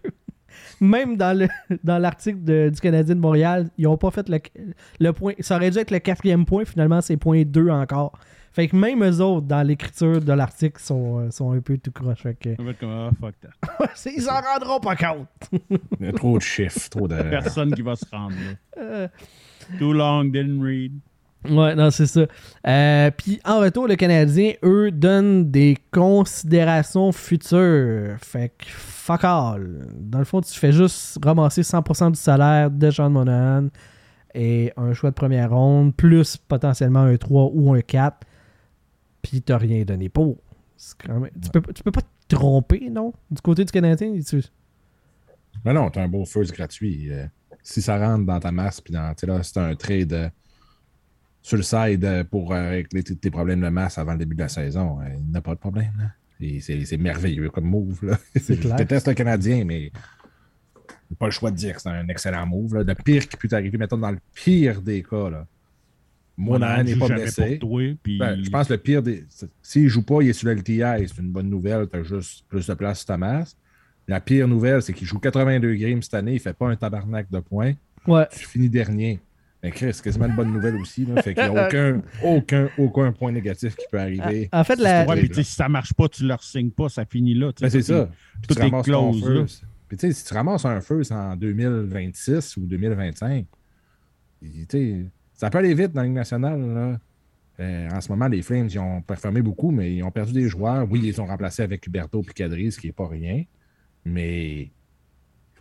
[0.80, 1.48] Même dans le
[1.82, 4.38] dans l'article du Canadien de Montréal, ils ont pas fait le,
[5.00, 5.32] le, point.
[5.40, 8.16] Ça aurait dû être le quatrième point, finalement c'est point 2 encore.
[8.52, 11.90] Fait que même eux autres, dans l'écriture de l'article, sont, euh, sont un peu tout
[11.90, 12.22] croche.
[12.22, 12.54] Fait que...
[12.74, 13.88] comme, ah, fuck that.
[14.16, 15.26] Ils s'en rendront pas compte.
[15.98, 17.20] Il y a trop de chiffres, trop de.
[17.22, 18.82] Personne qui va se rendre là.
[18.82, 19.08] Euh.
[19.80, 20.92] Too long, didn't read.
[21.48, 22.26] Ouais, non, c'est ça.
[22.66, 28.16] Euh, puis en retour, le Canadien, eux, donnent des considérations futures.
[28.18, 29.86] Fait que fuck all.
[29.98, 33.68] Dans le fond, tu fais juste ramasser 100% du salaire de John Monahan
[34.34, 38.26] et un choix de première ronde, plus potentiellement un 3 ou un 4
[39.24, 40.36] puis t'as rien donné pour.
[40.76, 43.12] tu, peux, tu peux pas te tromper, non?
[43.30, 44.42] Du côté du Canadien, tu...
[45.64, 47.10] Mais non, t'as un beau first gratuit.
[47.10, 47.26] Euh,
[47.62, 50.28] si ça rentre dans ta masse, puis dans, là, c'est un trade euh,
[51.44, 54.48] sur le side euh, pour régler tes problèmes de masse avant le début de la
[54.48, 56.10] saison, il n'y a pas de problème.
[56.60, 58.02] C'est merveilleux comme move.
[58.02, 58.18] Là.
[58.34, 59.92] Je déteste le Canadien, mais
[61.18, 62.82] pas le choix de dire que c'est un excellent move.
[62.82, 65.28] Le pire qui peut t'arriver, mettons, dans le pire des cas.
[65.28, 65.46] Là.
[66.38, 67.60] Monahan n'est pas blessé.
[67.60, 69.24] Ben, je pense que le pire, des...
[69.62, 72.02] s'il ne joue pas, il est sur le LTI, c'est une bonne nouvelle, tu as
[72.02, 73.54] juste plus de place sur ta masse.
[74.08, 76.76] La pire nouvelle, c'est qu'il joue 82 games cette année, il ne fait pas un
[76.76, 77.74] tabarnak de points.
[78.06, 78.26] Ouais.
[78.32, 79.20] Tu finis dernier.
[79.64, 81.06] Mais c'est quasiment une bonne nouvelle aussi.
[81.06, 81.22] Là.
[81.22, 84.50] Fait qu'il n'y a aucun, aucun, aucun point négatif qui peut arriver.
[84.52, 85.06] En fait, la...
[85.06, 87.50] ouais, si ça ne marche pas, tu ne leur signes pas, ça finit là.
[87.58, 88.10] Ben, c'est ça.
[88.46, 89.64] Tout est close.
[89.88, 93.46] Puis, si tu ramasses un first en 2026 ou 2025,
[95.32, 97.00] ça peut aller vite dans la Ligue nationale.
[97.60, 100.48] Euh, en ce moment, les Flames, ils ont performé beaucoup, mais ils ont perdu des
[100.48, 100.86] joueurs.
[100.90, 103.44] Oui, ils ont remplacé avec Huberto et ce qui n'est pas rien.
[104.04, 104.70] Mais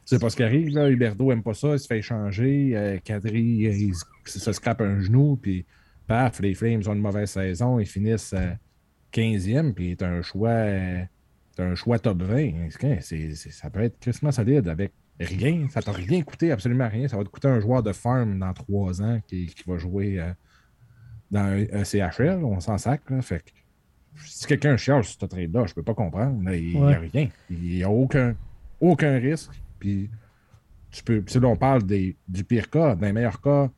[0.06, 0.70] c'est pas ce qui arrive.
[0.70, 0.90] Là.
[0.90, 2.72] Huberto n'aime pas ça, il se fait échanger.
[2.76, 3.94] Euh, Kadri, il,
[4.26, 5.66] se scrape un genou, puis
[6.08, 7.80] paf, les Flames ont une mauvaise saison.
[7.80, 8.36] Ils finissent
[9.14, 10.56] 15e, euh, puis c'est un choix.
[11.58, 12.70] un choix top 20.
[13.52, 15.68] ça peut être crissement solide avec Rien.
[15.70, 17.08] Ça t'a rien coûté, absolument rien.
[17.08, 20.32] Ça va te coûter un joueur de farm dans trois ans qui, va jouer euh,
[21.32, 22.44] dans un, CHL.
[22.44, 23.02] On s'en sac.
[23.22, 23.44] Fait
[24.26, 26.52] si quelqu'un cherche ce trade-là, je peux pas comprendre.
[26.52, 27.30] Il n'y a rien.
[27.50, 28.36] Il n'y a aucun,
[28.80, 29.52] aucun risque.
[29.84, 30.10] Puis
[30.92, 31.22] tu peux.
[31.42, 32.96] là, on parle des, du pire cas.
[32.96, 33.70] Dans les meilleurs cas,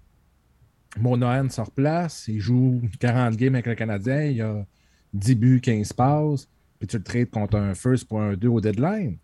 [0.99, 4.67] Monohan sort place, il joue 40 games avec le Canadien, il a
[5.13, 8.61] 10 buts, 15 passes, puis tu le trades contre un first pour un 2 au
[8.61, 9.17] deadline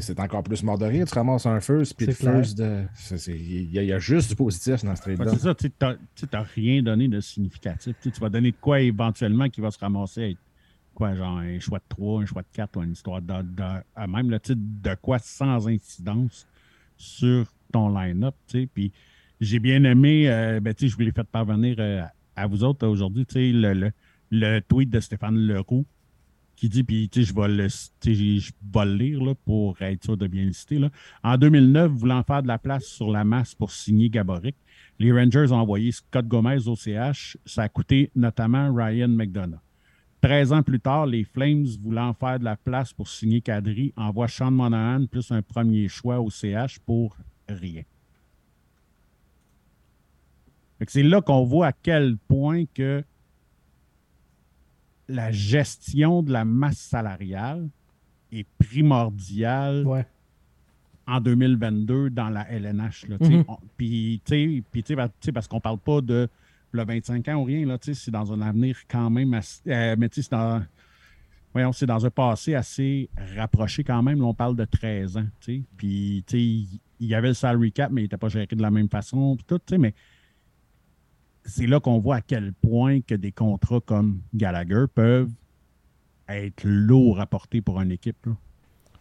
[0.00, 1.06] c'est encore plus mort de rire.
[1.06, 2.84] Tu ramasses un first, puis le first de.
[3.28, 5.32] Il y, a juste du positif dans ce trade-là.
[5.32, 7.96] c'est ça, tu n'as rien donné de significatif.
[8.00, 10.36] tu vas donner de quoi éventuellement qui va se ramasser
[10.98, 13.34] genre un choix de 3, un choix de 4 ou une histoire de,
[14.06, 16.46] même le titre de quoi sans incidence
[16.96, 18.34] sur ton line-up.
[18.74, 18.92] Puis
[19.40, 22.02] j'ai bien aimé, euh, ben, je vous l'ai fait parvenir euh,
[22.36, 25.86] à vous autres aujourd'hui, le, tweet de Stéphane Leroux
[26.56, 30.44] qui dit, puis je vais le, vais le lire là, pour être sûr de bien
[30.44, 30.80] le citer.
[30.80, 30.90] Là.
[31.22, 34.56] En 2009, voulant faire de la place sur la masse pour signer Gaboric,
[34.98, 37.36] les Rangers ont envoyé Scott Gomez au CH.
[37.46, 39.60] Ça a coûté notamment Ryan McDonough.
[40.20, 44.28] 13 ans plus tard, les Flames, voulant faire de la place pour signer Kadri, envoient
[44.28, 47.16] Sean Monahan plus un premier choix au CH pour
[47.48, 47.82] rien.
[50.86, 53.02] C'est là qu'on voit à quel point que
[55.08, 57.68] la gestion de la masse salariale
[58.30, 60.06] est primordiale
[61.06, 63.06] en 2022 dans la LNH.
[63.08, 63.44] Mhm.
[63.76, 64.20] Puis,
[65.32, 66.28] parce qu'on ne parle pas de
[66.72, 70.30] le 25 ans ou rien, c'est dans un avenir quand même assez, euh, mais c'est
[70.30, 70.62] dans,
[71.52, 74.22] voyons, c'est dans un passé assez rapproché quand même.
[74.22, 75.26] on parle de 13 ans.
[75.40, 76.24] Puis,
[77.00, 79.36] il y avait le salary cap, mais il n'était pas géré de la même façon.
[79.36, 79.94] Puis tout, mais
[81.44, 85.30] c'est là qu'on voit à quel point que des contrats comme Gallagher peuvent
[86.28, 88.28] être lourds à porter pour une équipe.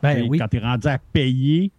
[0.02, 1.72] Ben quand tu es rendu à payer,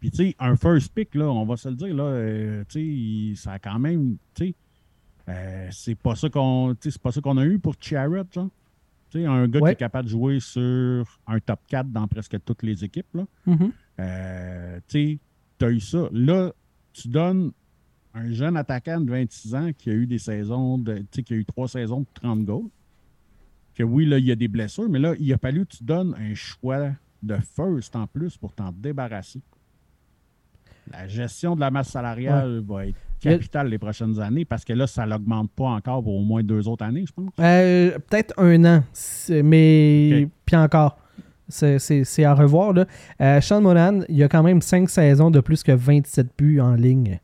[0.00, 3.52] puis tu sais, un first pick, là, on va se le dire, là, euh, ça
[3.52, 4.54] a quand même, tu sais,
[5.28, 8.50] euh, c'est pas ça qu'on pas ça qu'on a eu pour Charrot, genre.
[9.14, 12.84] un gars qui est capable de jouer sur un top 4 dans presque toutes les
[12.84, 13.12] équipes.
[13.14, 13.26] Là.
[13.48, 13.70] Mm-hmm.
[14.00, 15.18] Euh, tu
[15.60, 16.08] as eu ça.
[16.12, 16.52] Là,
[16.92, 17.52] tu donnes
[18.14, 21.44] un jeune attaquant de 26 ans qui a eu des saisons, de, qui a eu
[21.44, 22.68] trois saisons de 30 goals.
[23.74, 25.84] Que oui, là, il y a des blessures, mais là, il a fallu que tu
[25.84, 29.42] donnes un choix de first en plus pour t'en débarrasser.
[30.92, 34.86] La gestion de la masse salariale va être capitale les prochaines années parce que là,
[34.86, 37.30] ça n'augmente pas encore pour au moins deux autres années, je pense.
[37.40, 38.84] Euh, peut-être un an,
[39.42, 40.98] mais puis encore.
[41.48, 42.72] C'est à revoir.
[42.72, 42.86] Là.
[43.20, 46.60] Euh, Sean Monan, il y a quand même cinq saisons de plus que 27 buts
[46.60, 47.20] en ligne.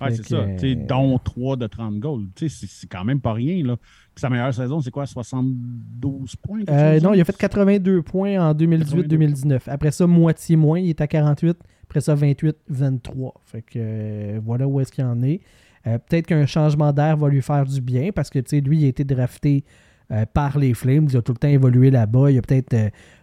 [0.00, 0.46] Ouais, c'est ça.
[0.58, 2.26] sais, dont 3 de 30 goals.
[2.36, 3.64] C'est quand même pas rien.
[3.64, 3.76] Là.
[4.16, 5.06] sa meilleure saison, c'est quoi?
[5.06, 9.62] 72 points euh, Non, il a fait 82 points en 2018-2019.
[9.66, 10.78] Après ça, moitié moins.
[10.78, 11.56] Il est à 48.
[11.92, 13.32] Après ça, 28-23.
[13.44, 15.40] Fait que euh, voilà où est-ce qu'il en est.
[15.86, 18.88] Euh, peut-être qu'un changement d'air va lui faire du bien parce que lui, il a
[18.88, 19.64] été drafté
[20.34, 21.06] par les Flames.
[21.10, 22.30] Il a tout le temps évolué là-bas.
[22.30, 22.76] Il a peut-être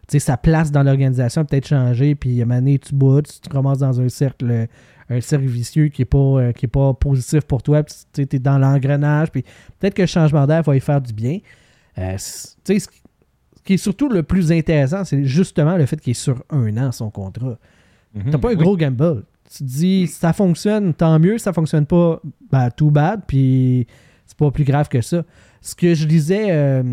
[0.07, 2.15] sa place dans l'organisation peut-être changé.
[2.15, 4.67] Puis à moment tu boutes, tu te dans un cercle
[5.09, 9.31] un cercle vicieux qui n'est pas, euh, pas positif pour toi, tu es dans l'engrenage,
[9.31, 9.43] puis
[9.79, 11.39] peut-être que le changement d'air va y faire du bien.
[11.97, 12.55] Euh, ce
[13.63, 16.91] qui est surtout le plus intéressant, c'est justement le fait qu'il est sur un an
[16.91, 17.57] son contrat.
[18.13, 19.23] Tu n'as pas un gros gamble.
[19.51, 23.87] Tu te dis, ça fonctionne, tant mieux, ça fonctionne pas, ben, too bad, puis
[24.25, 25.23] c'est pas plus grave que ça.
[25.61, 26.83] Ce que je disais, euh,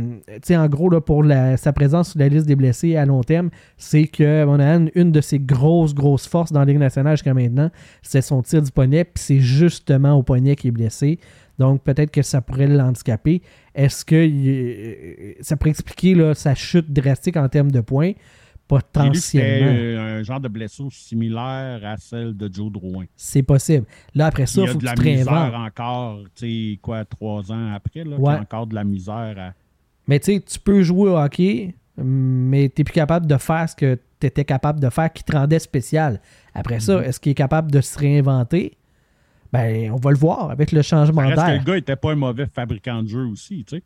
[0.51, 1.25] en gros, là, pour
[1.57, 5.21] sa présence sur la liste des blessés à long terme, c'est que Monahan, une de
[5.21, 7.71] ses grosses, grosses forces dans la Ligue nationale jusqu'à maintenant,
[8.03, 11.21] c'est son tir du poignet, puis c'est justement au poignet qu'il est blessé.
[11.59, 13.43] Donc, peut-être que ça pourrait l'handicaper.
[13.75, 18.13] Est-ce que euh, ça pourrait expliquer là, sa chute drastique en termes de points?
[18.67, 20.11] Potentiellement.
[20.13, 23.05] un genre de blessure similaire à celle de Joe Drouin.
[23.17, 23.87] C'est possible.
[24.15, 25.55] Là, après ça, il faut que tu te réinventes.
[25.55, 28.35] encore, tu sais, quoi, trois ans après, là, ouais.
[28.35, 29.53] encore de la misère à...
[30.09, 33.69] Mais tu sais, tu peux jouer au hockey, mais tu n'es plus capable de faire
[33.69, 36.21] ce que tu étais capable de faire qui te rendait spécial.
[36.55, 37.05] Après ça, mhm.
[37.05, 38.77] est-ce qu'il est capable de se réinventer?
[39.53, 41.59] Ben, on va le voir avec le changement d'air.
[41.59, 43.83] le gars n'était pas un mauvais fabricant de jeu aussi, tu sais.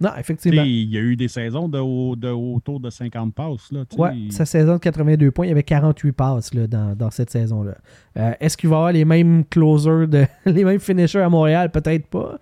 [0.00, 0.62] Non, effectivement.
[0.62, 3.70] il y a eu des saisons de, autour de 50 passes.
[3.70, 7.30] Là, ouais, sa saison de 82 points, il y avait 48 passes là, dans, cette
[7.30, 7.76] saison-là.
[8.16, 11.70] Euh, est-ce qu'il va avoir les mêmes closers, de, les mêmes finishers à Montréal?
[11.70, 12.38] Peut-être pas.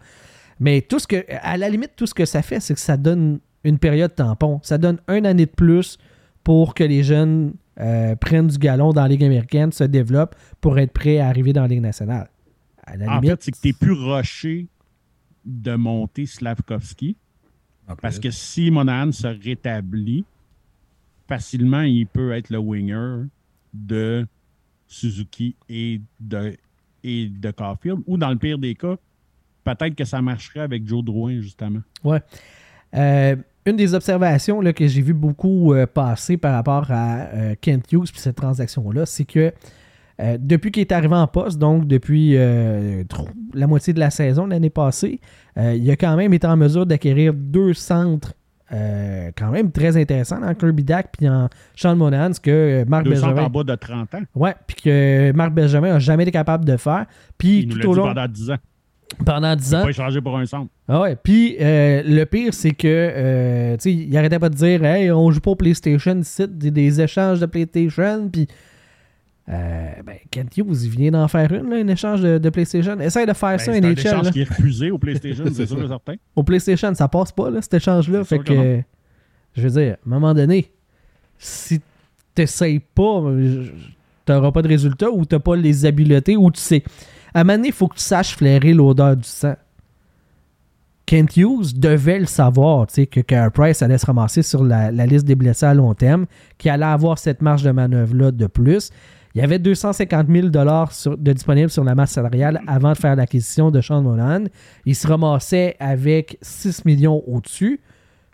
[0.60, 2.96] Mais tout ce que, à la limite, tout ce que ça fait, c'est que ça
[2.96, 4.60] donne une période tampon.
[4.62, 5.98] Ça donne une année de plus
[6.44, 10.78] pour que les jeunes euh, prennent du galon dans la Ligue américaine, se développent pour
[10.78, 12.30] être prêts à arriver dans la Ligue nationale.
[12.86, 14.68] en fait, c'est que tu es plus rushé
[15.44, 17.16] de monter Slavkovski
[18.00, 20.24] parce que si Monahan se rétablit,
[21.26, 23.26] facilement, il peut être le winger
[23.72, 24.26] de
[24.86, 26.56] Suzuki et de,
[27.04, 28.00] et de Caulfield.
[28.06, 28.96] Ou dans le pire des cas,
[29.64, 31.80] peut-être que ça marcherait avec Joe Drouin, justement.
[32.02, 32.20] Ouais.
[32.94, 37.54] Euh, une des observations là, que j'ai vu beaucoup euh, passer par rapport à euh,
[37.60, 39.52] Kent Hughes et cette transaction-là, c'est que
[40.20, 43.04] euh, depuis qu'il est arrivé en poste, donc depuis euh,
[43.54, 45.20] la moitié de la saison l'année passée,
[45.56, 48.32] euh, il a quand même été en mesure d'acquérir deux centres
[48.70, 53.12] quand même très intéressants dans Kirby Dack puis en Sean Monahan, ce que Marc deux
[53.12, 53.44] Benjamin.
[53.44, 54.22] en bas de 30 ans.
[54.34, 57.06] Ouais, puis que Marc Benjamin n'a jamais été capable de faire.
[57.38, 58.08] Puis il tout nous au long.
[58.08, 58.56] pendant 10 ans.
[59.24, 59.78] Pendant 10 ans.
[59.78, 60.70] Il pas échangé pour un centre.
[60.86, 61.16] Ah ouais.
[61.16, 65.40] Puis le pire, c'est que, tu sais, il arrêtait pas de dire, hey, on joue
[65.40, 68.48] pas au PlayStation, c'est des, des échanges de PlayStation, puis
[69.50, 73.00] euh, ben, Kent Hughes, il vient d'en faire une, là, un échange de, PlayStation.
[73.00, 73.96] Essaye de faire ben, ça, un échange.
[73.96, 76.14] C'est un échange qui est refusé au PlayStation, c'est sûr et certain.
[76.36, 78.24] Au PlayStation, ça passe pas, là, cet échange-là.
[78.24, 78.82] Fait que,
[79.54, 80.70] je veux dire, à un moment donné,
[81.38, 81.80] si
[82.34, 83.22] t'essayes pas,
[84.26, 86.82] t'auras pas de résultat ou t'as pas les habiletés ou tu sais.
[87.32, 89.54] À un moment donné, il faut que tu saches flairer l'odeur du sang.
[91.06, 94.90] Kent Hughes devait le savoir, tu sais, que Carey Price allait se ramasser sur la,
[94.92, 96.26] la, liste des blessés à long terme,
[96.58, 98.90] qu'il allait avoir cette marge de manœuvre-là de plus.
[99.34, 103.70] Il y avait 250 000 de disponibles sur la masse salariale avant de faire l'acquisition
[103.70, 104.44] de Sean Monahan.
[104.84, 107.80] Il se ramassait avec 6 millions au-dessus.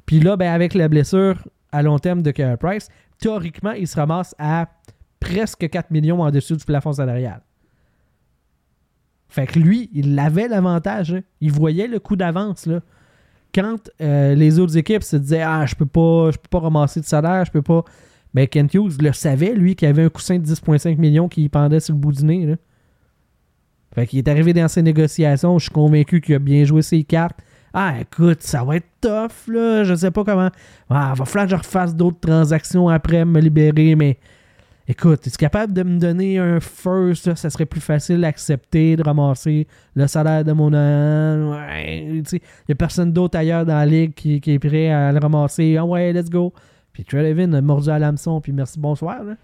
[0.07, 1.37] Puis là, ben, avec la blessure
[1.72, 4.68] à long terme de Carey Price, théoriquement, il se ramasse à
[5.18, 7.40] presque 4 millions en dessous du plafond salarial.
[9.28, 11.14] Fait que lui, il avait l'avantage.
[11.14, 11.22] Hein.
[11.40, 12.68] Il voyait le coup d'avance.
[13.52, 17.00] Quand euh, les autres équipes se disaient Ah, je peux pas, je peux pas ramasser
[17.00, 17.85] de salaire, je peux pas.
[18.35, 21.81] Mais Kent Hughes le savait, lui, qu'il avait un coussin de 10,5 millions qui pendait
[21.81, 22.47] sur le bout du nez.
[22.47, 22.57] Là.
[23.94, 25.57] Fait qu'il est arrivé dans ses négociations.
[25.59, 27.38] Je suis convaincu qu'il a bien joué ses cartes.
[27.73, 29.85] Ah, écoute, ça va être tough, là.
[29.85, 30.51] Je sais pas comment.
[30.90, 34.18] Ah, va falloir que je refasse d'autres transactions après, me libérer, mais.
[34.87, 37.35] Écoute, es-tu capable de me donner un first?
[37.35, 37.49] Ça?
[37.49, 41.59] Serait plus facile d'accepter, de ramasser le salaire de mon an.
[41.87, 45.18] Il n'y a personne d'autre ailleurs dans la ligue qui, qui, est prêt à le
[45.18, 45.79] ramasser.
[45.79, 46.53] Ah ouais, let's go.
[46.94, 49.22] Puis Trey Levin a mordu à l'hameçon, puis merci, bonsoir.
[49.22, 49.37] Là.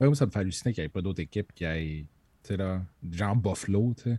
[0.00, 2.06] Ouais, moi, ça me fait halluciner qu'il n'y ait pas d'autres équipes qui aient,
[2.42, 2.80] tu sais, là,
[3.12, 4.18] genre Buffalo, tu sais.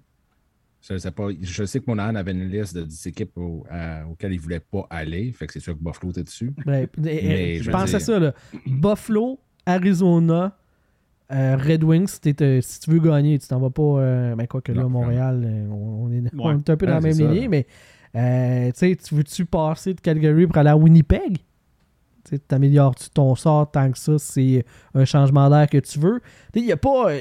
[0.88, 4.36] Je sais, pas, je sais que Monahan avait une liste de 10 équipes auxquelles il
[4.36, 5.32] ne voulait pas aller.
[5.32, 6.54] Fait que c'est sûr que Buffalo était dessus.
[6.64, 8.20] Ben, mais, je pense à ça.
[8.20, 8.36] Là.
[8.68, 10.56] Buffalo, Arizona,
[11.32, 13.82] euh, Red Wings, si, si, tu veux gagner, tu t'en vas pas.
[13.82, 17.02] Euh, ben, quoi que là, Montréal, euh, on, est, on, est, un peu dans la
[17.02, 17.48] même lignée.
[17.48, 17.66] Mais
[18.74, 21.40] tu veux-tu passer de Calgary pour aller à Winnipeg?
[22.28, 26.22] Tu t'améliores-tu ton sort tant que ça, c'est un changement d'air que tu veux?
[26.54, 27.12] Il y a pas.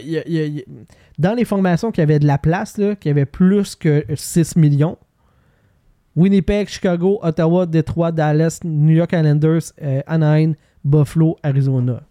[1.18, 4.96] dans les formations qui avaient de la place, qui avait plus que 6 millions,
[6.16, 12.02] Winnipeg, Chicago, Ottawa, Detroit, Dallas, New York Islanders, euh, Anaheim, Buffalo, Arizona.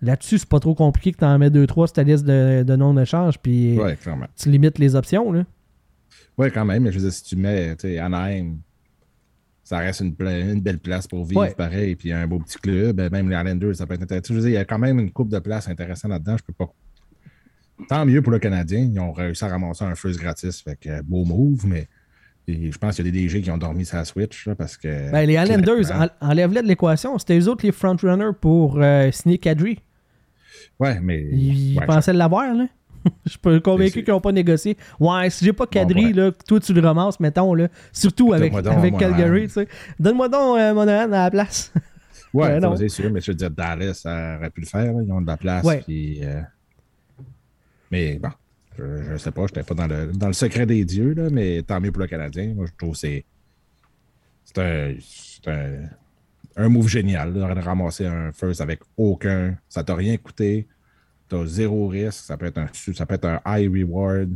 [0.00, 2.76] Là-dessus, c'est pas trop compliqué que tu en mets 2-3 sur ta liste de, de
[2.76, 3.78] non-échange, puis
[4.36, 5.30] tu limites les options.
[5.30, 5.44] Là.
[6.36, 8.56] Oui, quand même, mais je veux dire, si tu mets Anaheim,
[9.72, 13.10] ça reste une, une, belle place pour vivre, pareil, puis un beau petit club, ben,
[13.10, 14.26] même les Islanders, ça peut être intéressant.
[14.28, 16.44] Je veux dire, il y a quand même une coupe de place intéressante là-dedans, je
[16.44, 16.70] peux pas.
[17.88, 21.00] Tant mieux pour le Canadien, ils ont réussi à ramasser un first gratis, fait que
[21.00, 21.88] beau move, mais
[22.46, 25.10] je pense qu'il y a des DG qui ont dormi sa Switch parce que.
[25.10, 27.16] Ben, les Islanders, enlève-les de l'équation.
[27.18, 29.78] C'était eux autres les frontrunners pour euh, signer Kadri.
[30.78, 31.22] Ouais, mais.
[31.32, 32.66] Ils pensaient l'avoir, là.
[33.26, 34.76] Je suis convaincu qu'ils n'ont pas négocié.
[34.98, 37.68] Ouais, si j'ai pas Kadri, là, toi tu le ramasses, mettons, là.
[37.92, 39.68] Surtout avec, avec Calgary, tu sais.
[39.98, 41.72] Donne-moi donc euh, Monahan à la place.
[42.32, 44.92] Ouais, c'est sûr, mais je veux dire, Dallas ça aurait pu le faire.
[45.02, 45.66] Ils ont de la place.
[45.84, 46.40] Puis, euh,
[47.90, 48.30] Mais bon.
[48.78, 51.28] Je ne sais pas, je n'étais pas dans le, dans le secret des dieux, là,
[51.30, 52.54] mais tant mieux pour le Canadien.
[52.54, 53.24] Moi, je trouve que c'est.
[54.44, 55.88] C'est un,
[56.56, 59.56] un, move génial de ramasser un first avec aucun.
[59.68, 60.66] Ça t'a rien coûté.
[61.32, 62.24] Tu as zéro risque.
[62.24, 64.30] Ça peut, être un, ça peut être un high reward.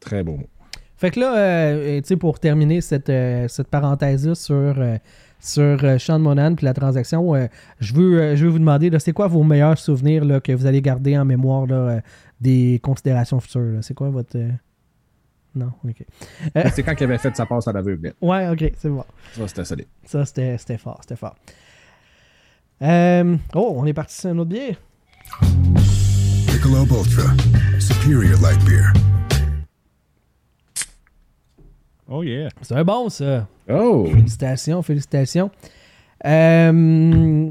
[0.00, 0.48] Très beau mot.
[0.96, 4.96] Fait que là, euh, tu sais, pour terminer cette, euh, cette parenthèse-là sur, euh,
[5.40, 7.34] sur Sean Monan puis la transaction,
[7.80, 10.80] je, veux, je veux vous demander, c'est quoi vos meilleurs souvenirs là, que vous allez
[10.80, 12.00] garder en mémoire là,
[12.40, 13.78] des considérations futures.
[13.82, 14.36] C'est quoi votre.
[14.36, 14.50] Euh,
[15.54, 16.04] non, ok.
[16.56, 18.12] Euh, c'est quand il avait fait sa passe à l'aveugle.
[18.20, 19.04] Ouais, ok, c'est bon.
[19.32, 19.86] Ça, c'était solide.
[20.04, 21.36] Ça, c'était fort, c'était fort.
[22.82, 24.76] Euh, oh, on est parti sur un autre bière.
[26.66, 27.30] Michelob Ultra,
[27.78, 28.92] Superior Light Beer.
[32.08, 32.48] Oh yeah.
[32.60, 33.46] C'est un bon, ça.
[33.68, 34.06] Oh.
[34.06, 35.50] Félicitations, félicitations.
[36.24, 37.50] Euh,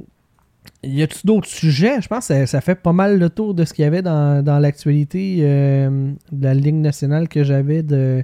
[0.83, 2.01] y a-tu d'autres sujets?
[2.01, 4.59] Je pense que ça, fait pas mal le tour de ce qu'il y avait dans,
[4.61, 8.23] l'actualité euh, de la Ligue nationale que j'avais de.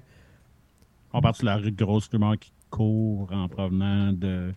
[1.14, 4.52] On parle de la grosse rumeur qui court en provenant de,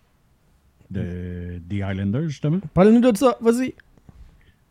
[0.91, 2.59] de des Highlanders, justement?
[2.73, 3.73] Parle-nous de ça, vas-y.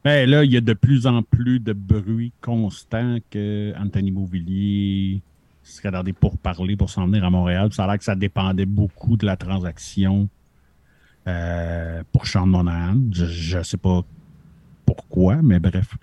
[0.05, 5.23] Ben là, il y a de plus en plus de bruit constant que Anthony Mauvillier
[5.62, 7.73] serait dans des pourparlers pour s'en venir à Montréal.
[7.73, 10.29] Ça a l'air que ça dépendait beaucoup de la transaction
[11.27, 13.01] euh, pour Sean Monahan.
[13.12, 14.03] Je ne sais pas
[14.85, 15.97] pourquoi, mais bref.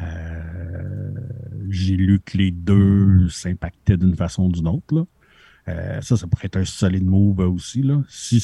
[0.00, 1.12] Euh,
[1.68, 5.06] j'ai lu que les deux s'impactaient d'une façon ou d'une autre.
[5.68, 7.82] Euh, ça, ça pourrait être un solide move aussi.
[7.82, 8.02] Là.
[8.08, 8.40] Si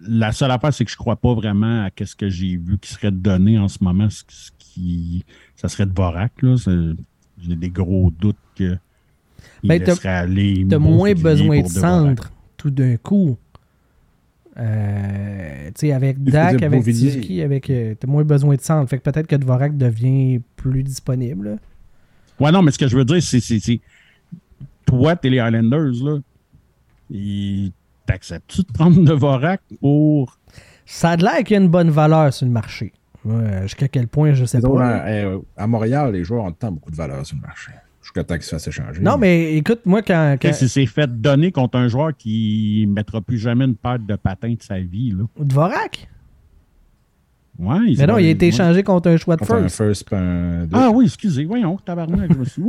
[0.00, 2.78] la seule affaire, c'est que je ne crois pas vraiment à ce que j'ai vu
[2.78, 4.08] qui serait donné en ce moment.
[4.10, 4.22] Ce,
[4.58, 5.24] qui,
[5.56, 6.32] ça serait de Vorak.
[7.40, 8.76] J'ai des gros doutes que
[9.62, 10.66] ben, laisserait aller.
[10.68, 13.36] Tu as moins besoin de centre tout d'un coup.
[14.58, 17.70] Euh, avec Dak, avec Suzuki, avec.
[17.70, 18.90] Euh, t'as moins besoin de centre.
[18.90, 21.58] Fait que peut-être que Dvorak devient plus disponible.
[22.40, 23.80] Ouais, non, mais ce que je veux dire, c'est.
[24.84, 26.18] Toi, t'es les Islanders, là.
[28.08, 30.38] T'acceptes-tu de prendre Dvorak pour.
[30.86, 32.94] Ça a l'air qu'il y a une bonne valeur sur le marché.
[33.62, 35.06] Jusqu'à quel point, je sais pas.
[35.06, 38.36] Euh, à, Montréal, les joueurs ont tant beaucoup de valeur sur le marché jusqu'à temps
[38.36, 39.02] qu'il se fasse échanger.
[39.02, 40.38] Non, mais écoute, moi, quand.
[40.40, 40.54] quand...
[40.54, 44.16] Si c'est fait donner contre un joueur qui ne mettra plus jamais une paire de
[44.16, 45.10] patins de sa vie.
[45.10, 45.24] Là.
[45.44, 46.08] Dvorak?
[47.58, 49.64] Ouais, mais non, il a été échangé contre un choix de first.
[49.64, 51.44] Un first un ah oui, excusez.
[51.44, 52.62] Voyons, tabarnak, je me suis.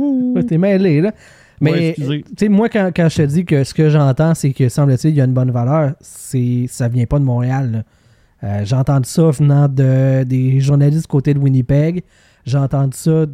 [0.46, 1.14] T'es mêlé, là.
[1.60, 4.68] Mais, tu sais, moi, quand, quand, je te dis que ce que j'entends, c'est que,
[4.68, 7.84] semble-t-il, il y a une bonne valeur, c'est ça vient pas de Montréal.
[8.42, 12.02] Euh, j'ai entendu ça venant de, des journalistes côté de Winnipeg.
[12.46, 13.26] J'ai entendu ça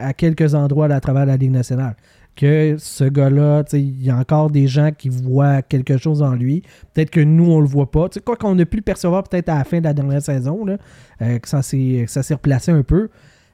[0.00, 1.94] à quelques endroits à travers la Ligue nationale.
[2.34, 6.62] Que ce gars-là, il y a encore des gens qui voient quelque chose en lui.
[6.94, 8.08] Peut-être que nous, on le voit pas.
[8.24, 10.76] quoi qu'on a pu le percevoir peut-être à la fin de la dernière saison, là,
[11.22, 13.08] euh, que ça s'est replacé un peu.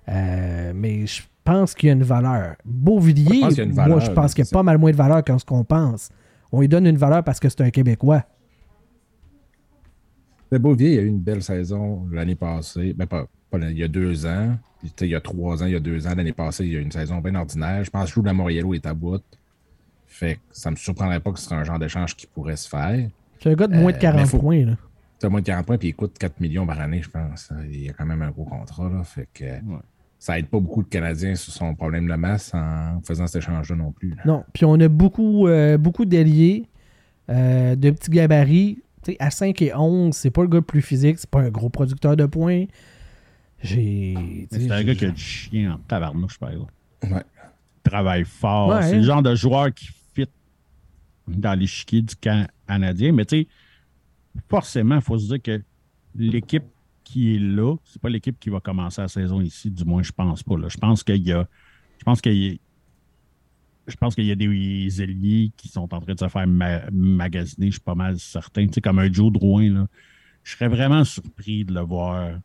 [0.08, 2.56] Euh, mais je pense qu'il y a une valeur.
[2.64, 3.40] Beauvillier,
[3.72, 6.10] moi, je pense qu'il y a pas mal moins de valeur que ce qu'on pense.
[6.50, 8.24] On lui donne une valeur parce que c'est un Québécois.
[10.50, 12.94] Mais Beauvillier a eu une belle saison l'année passée.
[12.94, 14.56] Ben, pas, il y a deux ans
[15.00, 16.80] il y a trois ans, il y a deux ans, l'année passée, il y a
[16.80, 17.84] une saison bien ordinaire.
[17.84, 19.22] Je pense que Lou Moriello est à bout.
[20.06, 22.68] Fait que ça me surprendrait pas que ce soit un genre d'échange qui pourrait se
[22.68, 23.08] faire.
[23.42, 24.64] C'est un gars de moins de 40 euh, points.
[24.64, 24.76] Là.
[25.18, 27.52] Tu as moins de 40 points, puis il coûte 4 millions par année, je pense.
[27.64, 28.88] Il y a quand même un gros contrat.
[28.88, 29.44] Là, fait que
[30.24, 33.76] ça aide pas beaucoup de Canadiens sur son problème de masse en faisant cet échange-là
[33.76, 34.16] non plus.
[34.24, 36.66] Non, puis on a beaucoup, euh, beaucoup d'alliés,
[37.28, 38.78] euh, de petits gabarits.
[39.18, 41.68] à 5 et 11, c'est pas le gars le plus physique, c'est pas un gros
[41.68, 42.64] producteur de points.
[43.60, 44.48] J'ai.
[44.50, 46.72] C'est un gars qui a du chien en tabarnouche, par exemple.
[47.02, 47.22] Ouais.
[47.84, 48.82] Il travaille fort.
[48.82, 50.26] C'est le genre de joueur qui fit
[51.28, 53.12] dans l'échiquier du camp canadien.
[53.12, 53.48] Mais tu sais,
[54.48, 55.62] forcément, il faut se dire que
[56.14, 56.64] l'équipe
[57.04, 60.12] qui est là, c'est pas l'équipe qui va commencer la saison ici, du moins je
[60.12, 60.56] pense pas.
[60.56, 60.68] Là.
[60.68, 61.46] Je pense qu'il y a.
[61.98, 62.56] Je pense qu'il y a,
[63.86, 67.66] je pense qu'il y a des ailiers qui sont en train de se faire magasiner,
[67.66, 68.66] je suis pas mal certain.
[68.66, 69.86] Tu sais, comme un Joe Drouin, là.
[70.42, 72.38] Je serais vraiment surpris de le voir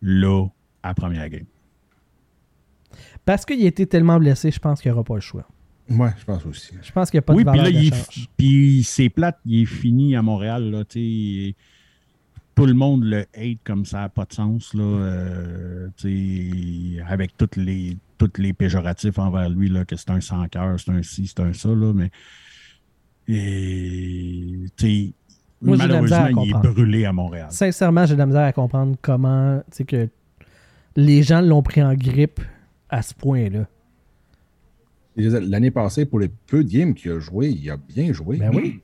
[0.00, 0.46] là
[0.84, 1.46] à première game.
[3.24, 5.46] Parce qu'il a été tellement blessé, je pense qu'il n'y aura pas le choix.
[5.90, 6.72] Ouais, je pense aussi.
[6.80, 7.96] Je pense qu'il n'y a pas de valeur puis là,
[8.36, 10.70] Puis c'est plate, il est fini à Montréal.
[10.70, 10.84] Là,
[12.54, 14.74] tout le monde le hate comme ça, pas de sens.
[14.74, 15.88] Là, euh,
[17.06, 20.90] avec toutes les, toutes les péjoratifs envers lui, là, que c'est un sans cœur, c'est
[20.90, 21.68] un ci, c'est un ça.
[21.68, 22.10] Là, mais
[23.26, 24.66] et,
[25.60, 27.48] malheureusement, il est brûlé à Montréal.
[27.50, 30.08] Sincèrement, j'ai de la misère à comprendre comment que
[30.96, 32.40] les gens l'ont pris en grippe
[32.88, 33.66] à ce point-là.
[35.16, 38.36] L'année passée, pour les peu de games qu'il a joué, il a bien joué.
[38.36, 38.80] Ben oui.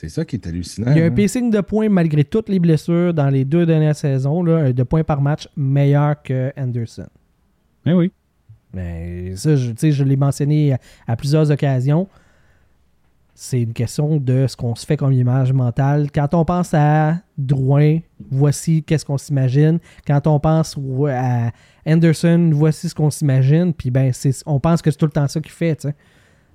[0.00, 0.92] C'est ça qui est hallucinant.
[0.92, 1.10] Il y a un hein.
[1.10, 5.02] pacing de points malgré toutes les blessures dans les deux dernières saisons, là, de points
[5.02, 7.08] par match meilleur que Anderson.
[7.84, 8.12] Ben oui.
[8.72, 12.06] Mais ça, je, je l'ai mentionné à, plusieurs occasions.
[13.34, 16.12] C'est une question de ce qu'on se fait comme image mentale.
[16.14, 17.98] Quand on pense à Drouin,
[18.30, 19.80] voici qu'est-ce qu'on s'imagine.
[20.06, 20.78] Quand on pense
[21.08, 21.50] à
[21.84, 23.74] Anderson, voici ce qu'on s'imagine.
[23.74, 24.12] Puis ben,
[24.46, 25.88] on pense que c'est tout le temps ça qu'il fait.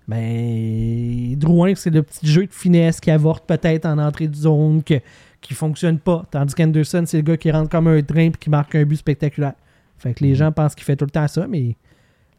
[0.08, 4.84] Mais Drouin, c'est le petit jeu de finesse qui avorte peut-être en entrée de zone,
[4.84, 4.95] que,
[5.41, 6.26] qui fonctionne pas.
[6.30, 8.97] Tandis qu'Anderson, c'est le gars qui rentre comme un train et qui marque un but
[8.97, 9.54] spectaculaire.
[9.97, 10.38] Fait que les mm-hmm.
[10.38, 11.78] gens pensent qu'il fait tout le temps ça, mais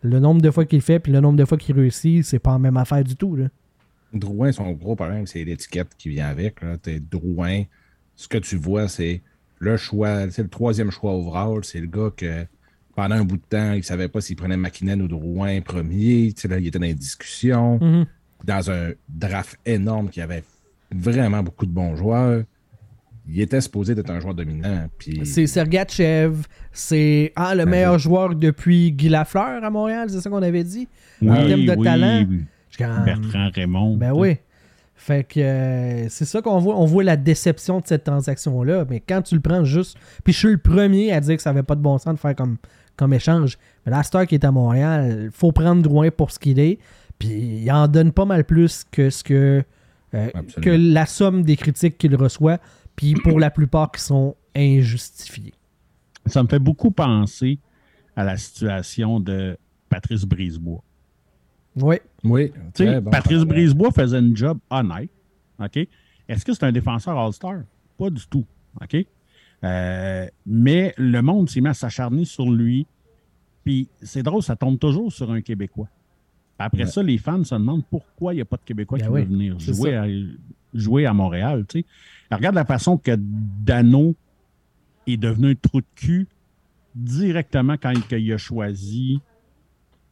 [0.02, 2.52] le nombre de fois qu'il fait puis le nombre de fois qu'il réussit, c'est pas
[2.52, 3.36] la même affaire du tout.
[3.36, 3.46] Là.
[4.12, 6.60] Drouin, son gros problème, c'est l'étiquette qui vient avec.
[6.82, 7.62] T'es Drouin,
[8.14, 9.22] ce que tu vois, c'est
[9.58, 11.64] le choix, c'est le troisième choix overall.
[11.64, 12.46] C'est le gars que
[12.94, 16.32] pendant un bout de temps, il ne savait pas s'il prenait McKinnon ou Drouin premier.
[16.48, 17.78] Là, il était dans les discussions.
[17.78, 18.06] Mm-hmm.
[18.44, 20.44] Dans un draft énorme qui avait
[20.90, 22.44] vraiment beaucoup de bons joueurs
[23.28, 24.86] il était supposé être un joueur dominant.
[24.98, 25.24] Puis...
[25.24, 26.42] C'est Sergachev,
[26.72, 30.64] c'est ah, le ben meilleur joueur depuis Guy Lafleur à Montréal, c'est ça qu'on avait
[30.64, 30.88] dit?
[31.22, 32.26] Oui, en termes de talent.
[32.78, 33.96] Bertrand Raymond.
[33.96, 34.36] Ben oui.
[34.96, 36.76] Fait que euh, c'est ça qu'on voit.
[36.76, 38.84] On voit la déception de cette transaction-là.
[38.88, 39.96] Mais quand tu le prends juste.
[40.22, 42.18] Puis je suis le premier à dire que ça n'avait pas de bon sens de
[42.18, 42.56] faire comme,
[42.96, 43.58] comme échange.
[43.84, 46.78] Mais la star qui est à Montréal, il faut prendre Drouin pour ce qu'il est.
[47.18, 49.62] Puis il en donne pas mal plus que ce que.
[50.14, 50.30] Euh,
[50.62, 52.60] que la somme des critiques qu'il reçoit
[52.96, 55.54] puis pour la plupart qui sont injustifiés.
[56.26, 57.58] Ça me fait beaucoup penser
[58.16, 60.82] à la situation de Patrice Brisebois.
[61.76, 61.96] Oui.
[62.22, 62.52] Oui.
[63.10, 65.10] Patrice Brisebois faisait un job honnête.
[65.58, 65.76] OK?
[66.28, 67.62] Est-ce que c'est un défenseur All-Star?
[67.98, 68.46] Pas du tout.
[68.80, 69.06] OK?
[69.64, 72.86] Euh, mais le monde s'est mis à s'acharner sur lui.
[73.64, 75.88] Puis c'est drôle, ça tombe toujours sur un Québécois.
[76.58, 79.12] Après ça, les fans se demandent pourquoi il n'y a pas de Québécois ben qui
[79.12, 80.06] veut venir jouer à,
[80.72, 81.64] jouer à Montréal.
[81.68, 81.86] Tu sais
[82.30, 84.14] regarde la façon que Dano
[85.06, 86.26] est devenu un trou de cul
[86.94, 89.20] directement quand il a choisi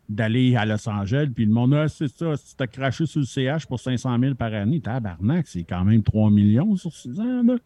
[0.09, 1.29] d'aller à Los Angeles.
[1.35, 4.35] Puis le monde, ah, c'est ça, si as craché sur le CH pour 500 000
[4.35, 7.43] par année, tabarnak, c'est quand même 3 millions sur 6 ans.
[7.43, 7.57] Là.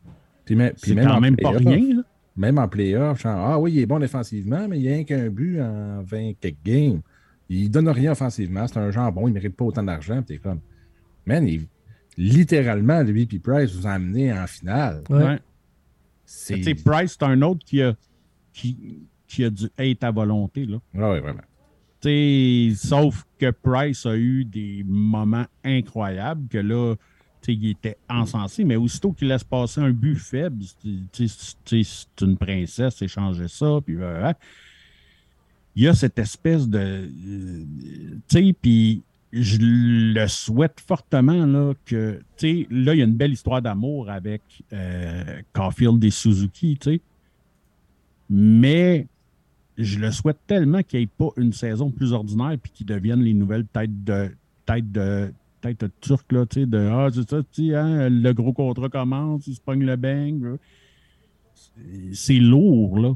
[0.46, 2.02] Puis, c'est quand même pas rien.
[2.36, 5.28] Même en playoff, ah oui, il est bon défensivement, mais il n'y a rien qu'un
[5.28, 7.00] but en 20 quelques games.
[7.48, 8.66] Il donne rien offensivement.
[8.66, 10.22] C'est un genre bon, il ne mérite pas autant d'argent.
[10.22, 10.60] Puis comme,
[11.24, 11.66] man, il,
[12.16, 15.02] littéralement, lui et Price vous a en finale.
[15.08, 15.38] Ouais.
[16.24, 16.74] C'est...
[16.84, 17.94] Price, c'est un autre qui a,
[18.52, 20.66] qui, qui a dû être à volonté.
[20.66, 20.78] Là.
[20.94, 22.74] oui, vraiment.
[22.76, 26.94] sauf que Price a eu des moments incroyables que là,
[27.52, 30.64] il était encensé, mais aussitôt qu'il laisse passer un but faible,
[31.12, 33.96] c'est une princesse, échanger ça, puis
[35.76, 36.78] il y a cette espèce de.
[36.78, 37.64] Euh,
[38.28, 43.04] tu sais, puis je le souhaite fortement là, que, tu sais, là, il y a
[43.04, 44.42] une belle histoire d'amour avec
[44.72, 47.00] euh, Caulfield et Suzuki, tu sais.
[48.30, 49.06] Mais
[49.76, 53.22] je le souhaite tellement qu'il n'y ait pas une saison plus ordinaire puis qu'ils deviennent
[53.22, 54.30] les nouvelles têtes de
[54.64, 58.32] têtes de têtes turques, là, tu sais, de Ah, c'est ça, tu sais, hein, le
[58.32, 60.58] gros contrat commence, il se pogne le bang.
[62.12, 63.14] C'est lourd, là.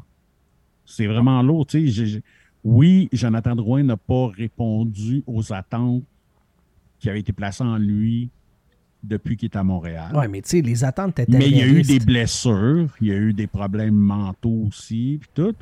[0.85, 2.23] C'est vraiment lourd, tu sais
[2.65, 6.05] oui, Jonathan Drouin n'a pas répondu aux attentes
[6.99, 8.29] qui avaient été placées en lui
[9.03, 10.13] depuis qu'il est à Montréal.
[10.15, 13.07] Oui, mais tu sais, les attentes étaient Mais il y a eu des blessures, il
[13.07, 15.55] y a eu des problèmes mentaux aussi, puis tout.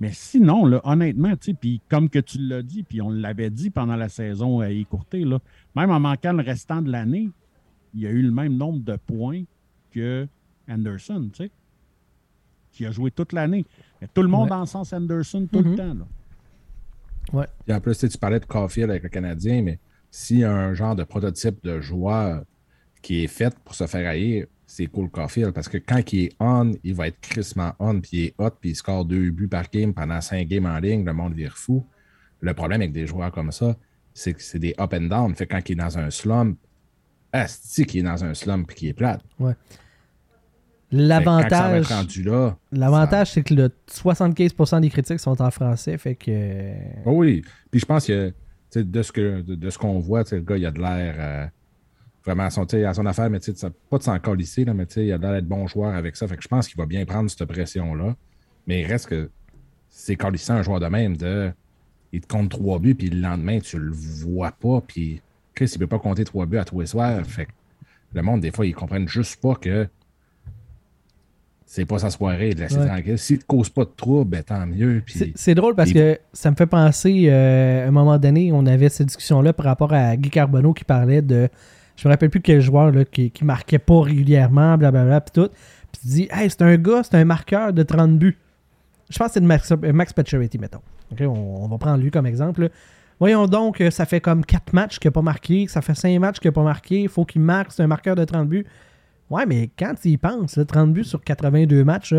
[0.00, 3.50] Mais sinon, là, honnêtement, tu sais, puis comme que tu l'as dit, puis on l'avait
[3.50, 5.40] dit pendant la saison à écourtée, là,
[5.74, 7.30] même en manquant le restant de l'année,
[7.94, 9.42] il y a eu le même nombre de points
[9.90, 10.28] que
[10.68, 11.50] Anderson, tu sais
[12.78, 13.66] qui a joué toute l'année.
[14.14, 15.76] Tout le monde en sens Anderson tout le mhm.
[15.76, 15.94] temps.
[15.94, 16.06] Là.
[17.32, 17.46] Ouais.
[17.66, 19.80] Et en plus, tu parlais de Caulfield avec le Canadien, mais
[20.12, 22.44] s'il y a un genre de prototype de joueur
[23.02, 26.32] qui est fait pour se faire haïr, c'est Cole Caulfield parce que quand il est
[26.38, 29.48] on, il va être crissement on, puis il est hot, puis il score deux buts
[29.48, 31.84] par game pendant cinq games en ligne, le monde vire fou.
[32.40, 33.76] Le problème avec des joueurs comme ça,
[34.12, 35.34] c'est que c'est des up and down.
[35.34, 36.58] Fait que quand il est dans un slump,
[37.32, 39.22] asti qu'il est dans un slump puis qu'il est plate.
[39.40, 39.54] Ouais.
[40.90, 41.88] Ça L'avantage,
[42.70, 46.74] l'avantage c'est que le 75% des critiques sont en français, fait que.
[47.06, 47.42] Oh oui.
[47.70, 48.34] Puis je pense que
[48.74, 51.46] de ce que de, de ce qu'on voit, le gars, il a de l'air euh,
[52.28, 54.86] vraiment à son, à affaire, mais tu sais, ça- pas de s'en colisser, là, mais
[54.86, 56.26] tu sais, il a l'air d'être bon joueur avec ça.
[56.28, 58.14] Fait que je pense qu'il va bien prendre cette pression-là.
[58.66, 59.30] Mais il reste que
[59.88, 61.50] c'est colissant un joueur de même de.
[62.12, 65.20] Il te compte trois buts, puis le lendemain, tu le vois pas, puis
[65.54, 67.24] Chris, il peut pas compter trois buts à tous les soirs.
[67.26, 67.50] Fait que
[68.14, 69.88] le monde, des fois, ils comprennent juste pas que
[71.66, 72.86] c'est pas sa soirée de laisser Ouais.
[72.86, 73.18] tranquille.
[73.18, 75.02] S'il te cause pas de trouble, ben, tant mieux.
[75.04, 78.64] Puis C'est- drôle parce que ça me fait penser, euh, à un moment donné, on
[78.64, 81.48] avait cette discussion-là par rapport à Guy Carbonneau qui parlait de.
[81.98, 85.50] Je me rappelle plus quel joueur là, qui, qui marquait pas régulièrement, blablabla, puis tout.
[85.92, 88.38] Puis tu dis, hey, c'est un gars, c'est un marqueur de 30 buts.
[89.10, 90.80] Je pense que c'est de Max, Max Pacioretty, mettons.
[91.20, 92.62] On, on va prendre lui comme exemple.
[92.62, 92.68] là.
[93.18, 96.16] Voyons donc, euh, ça fait comme 4 matchs qu'il n'a pas marqué, ça fait 5
[96.20, 98.64] matchs qu'il n'a pas marqué, il faut qu'il marque, c'est un marqueur de 30 buts.
[99.28, 102.14] Ouais, mais quand tu y penses, là, 30 buts sur 82 matchs,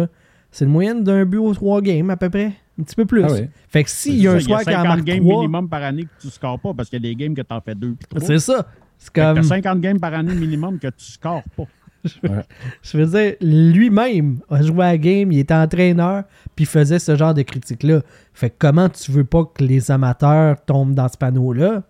[0.51, 2.51] c'est le moyenne d'un but aux 3 games à peu près.
[2.77, 3.23] Un petit peu plus.
[3.23, 3.47] Ah.
[3.69, 5.83] Fait que s'il y a un soir qui en 50 marque games 3, minimum par
[5.83, 7.75] année que tu scores pas parce qu'il y a des games que tu en fais
[7.75, 7.93] deux.
[7.93, 8.25] puis trois.
[8.25, 8.67] c'est ça.
[8.99, 11.63] C'est comme, t'as 50 games par année minimum que tu scores pas.
[12.81, 16.23] je veux dire, lui-même a joué à la game, il était entraîneur,
[16.55, 18.01] puis il faisait ce genre de critiques-là.
[18.33, 21.83] Fait que comment tu veux pas que les amateurs tombent dans ce panneau-là?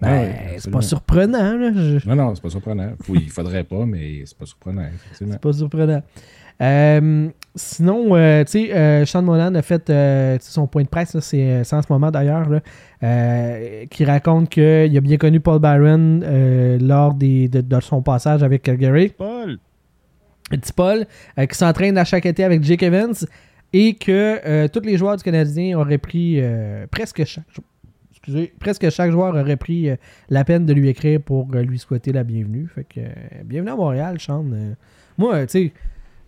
[0.00, 1.70] Ben, oui, c'est pas surprenant, là.
[1.72, 2.90] Je- Non, non, c'est pas surprenant.
[3.08, 5.32] Oui, il faudrait pas, mais c'est pas surprenant, effectivement.
[5.32, 6.02] C'est pas surprenant.
[6.60, 11.18] Euh, sinon, euh, tu sais, euh, Sean Molan a fait euh, son point de presse,
[11.20, 12.48] c'est en ce moment d'ailleurs,
[13.04, 18.00] euh, qui raconte qu'il a bien connu Paul Byron euh, lors des, de, de son
[18.00, 19.10] passage avec Calgary.
[19.10, 19.58] Paul,
[20.50, 21.04] Petit Paul,
[21.38, 23.14] euh, qui s'entraîne à chaque été avec Jake Evans
[23.74, 26.40] et que tous les joueurs du Canadien auraient pris
[26.90, 27.44] presque chaque
[28.12, 29.88] excusez, presque chaque joueur aurait pris
[30.30, 32.68] la peine de lui écrire pour lui souhaiter la bienvenue.
[32.72, 33.00] Fait que
[33.44, 34.44] bienvenue à Montréal, Sean.
[35.18, 35.72] Moi, tu sais,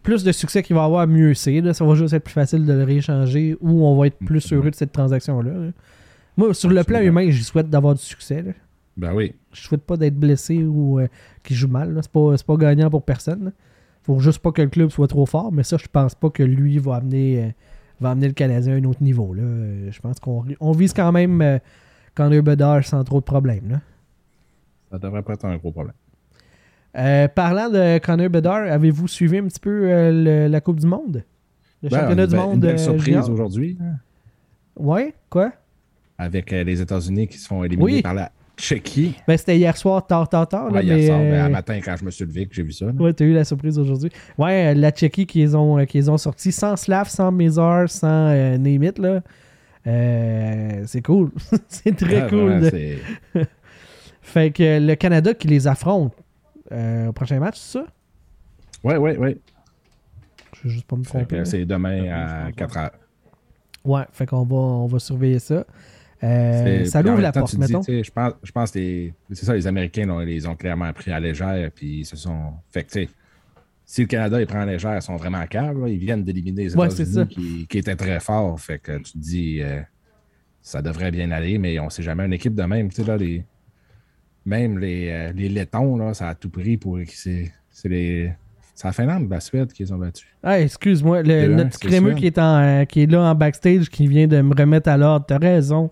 [0.02, 1.72] plus de succès qu'il va avoir, mieux c'est.
[1.72, 4.62] Ça va juste être plus facile de le rééchanger ou on va être plus Absolument.
[4.62, 5.50] heureux de cette transaction-là.
[5.52, 5.70] là.
[6.36, 8.42] Moi, sur le plan humain, j'y souhaite d'avoir du succès.
[8.42, 8.52] là.
[8.96, 9.34] Ben oui.
[9.52, 11.06] Je souhaite pas d'être blessé ou euh,
[11.42, 11.98] qu'il joue mal.
[12.02, 13.46] C'est pas, pas gagnant pour personne.
[13.46, 13.50] là.
[14.02, 16.42] Faut juste pas que le club soit trop fort, mais ça, je pense pas que
[16.42, 17.48] lui va amener, euh,
[18.00, 19.34] va amener le Canadien à un autre niveau.
[19.34, 19.42] Là.
[19.42, 21.58] Euh, je pense qu'on on vise quand même euh,
[22.14, 23.68] Connor Bedard sans trop de problèmes.
[23.70, 23.80] là.
[24.90, 25.94] Ça devrait pas être un gros problème.
[27.34, 29.82] Parlant de Connor Bedard, avez-vous suivi un petit peu
[30.12, 31.24] le- la Coupe du Monde?
[31.82, 33.96] Le Ben, championnat du belle- monde Une belle surprise aujourd'hui, hein,
[34.76, 35.52] Ouais, quoi?
[36.18, 38.02] Avec euh, les États-Unis qui se font éliminer Oui.
[38.02, 39.14] par la Tchéquie.
[39.28, 40.66] Ben, c'était hier soir, tard, tard, tard.
[40.70, 42.54] là, Ouais, hier mais, soir, ben, euh, à matin, quand je me suis levé, que
[42.54, 42.86] j'ai vu ça.
[42.86, 42.92] là.
[42.92, 44.10] Ouais, t'as eu la surprise aujourd'hui.
[44.38, 48.06] Ouais, euh, la Tchéquie qu'ils ont, euh, qu'ils ont sorti sans Slav, sans Mizar, sans
[48.30, 49.20] euh, Nemit, là.
[49.86, 51.30] Euh, c'est cool.
[51.68, 52.60] c'est très Ah, cool.
[52.60, 52.98] de- c'est-
[54.22, 56.12] Fait que euh, le Canada qui les affronte
[56.72, 57.86] euh, au prochain match, c'est ça?
[58.82, 59.36] Ouais, ouais, ouais.
[60.56, 61.44] Je vais juste pas me tromper.
[61.44, 62.90] C'est demain Ouais, à je pense 4 heures.
[63.84, 65.64] Ouais, fait qu'on va, on va surveiller ça.
[66.22, 67.82] Euh, ça l'ouvre la temps, porte, dis, mettons.
[67.82, 71.10] Je pense, je pense que les- c'est ça, les Américains là, les ont clairement pris
[71.12, 72.52] à légère, puis ils se sont.
[72.70, 73.08] Fait que, tu sais,
[73.84, 75.88] si le Canada les prend à légère, ils sont vraiment à cave, là.
[75.88, 76.88] ils viennent d'éliminer les Ouais.
[76.88, 78.58] États-Unis qui, qui étaient très forts.
[78.60, 79.80] Fait que tu te dis, euh,
[80.62, 82.24] ça devrait bien aller, mais on sait jamais.
[82.24, 83.44] Une équipe de même, tu sais, là, les,
[84.44, 86.98] même les, euh, les Lettons, là, ça a tout pris pour.
[87.06, 87.52] C'est
[87.84, 88.32] les.
[88.78, 90.26] C'est la Finlande, la Suède qui les ont battus.
[90.42, 92.18] Ah, excuse-moi, le- Deux, un, notre crémeux ça.
[92.18, 94.96] qui est, en, euh, qui est là en backstage, qui vient de me remettre à
[94.98, 95.24] l'ordre.
[95.26, 95.90] T'as raison.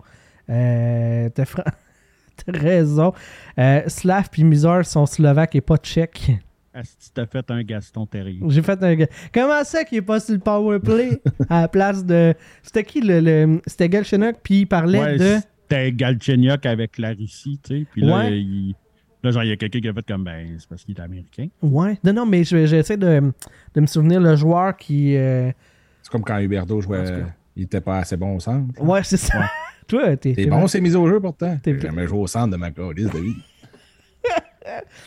[0.51, 1.64] Euh, T'as fra-
[2.45, 3.12] t'as raison.
[3.59, 6.32] Euh, Slav puis Mizar sont slovaques et pas tchèques.
[6.74, 8.51] Asti, t'as fait un Gaston terrible.
[8.51, 8.97] J'ai fait un.
[9.32, 12.35] Comment ça qu'il est pas sur le power play à la place de.
[12.62, 13.20] C'était qui le.
[13.20, 15.37] le- C'était Galchenyuk, puis il parlait Ouais, de.
[15.62, 17.87] C'était Galchenyuk avec la Russie, tu sais.
[17.93, 18.39] Puis là, Ouais.
[18.41, 18.74] il...
[19.25, 21.01] là, genre, il y a quelqu'un qui a fait comme, ben, c'est parce qu'il est
[21.01, 21.49] américain.
[21.62, 21.99] Ouais.
[22.05, 23.33] Non, non, mais je- j'essaie de,
[23.75, 25.16] de me souvenir le joueur qui.
[25.16, 25.51] euh,
[26.03, 27.05] C'est comme quand Huberto jouait.
[27.05, 27.27] Cas.
[27.57, 28.81] il était pas assez bon au centre.
[28.83, 29.49] Ouais, c'est ça.
[29.89, 30.33] Toi, t'es.
[30.35, 31.57] T'es bon, c'est mis au jeu pourtant.
[31.62, 33.35] T'es- J'ai jamais joué au centre de ma calice de vie.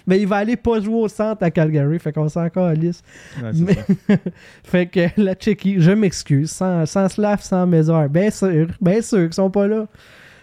[0.05, 3.01] Mais il va aller pas jouer au centre à Calgary, fait qu'on s'en encore lisse.
[3.41, 4.22] Ouais, c'est Mais- ça.
[4.63, 9.20] fait que la Tchéquie, je m'excuse, sans, sans Slav, sans Mézard, bien sûr, bien sûr
[9.24, 9.88] qu'ils sont pas là.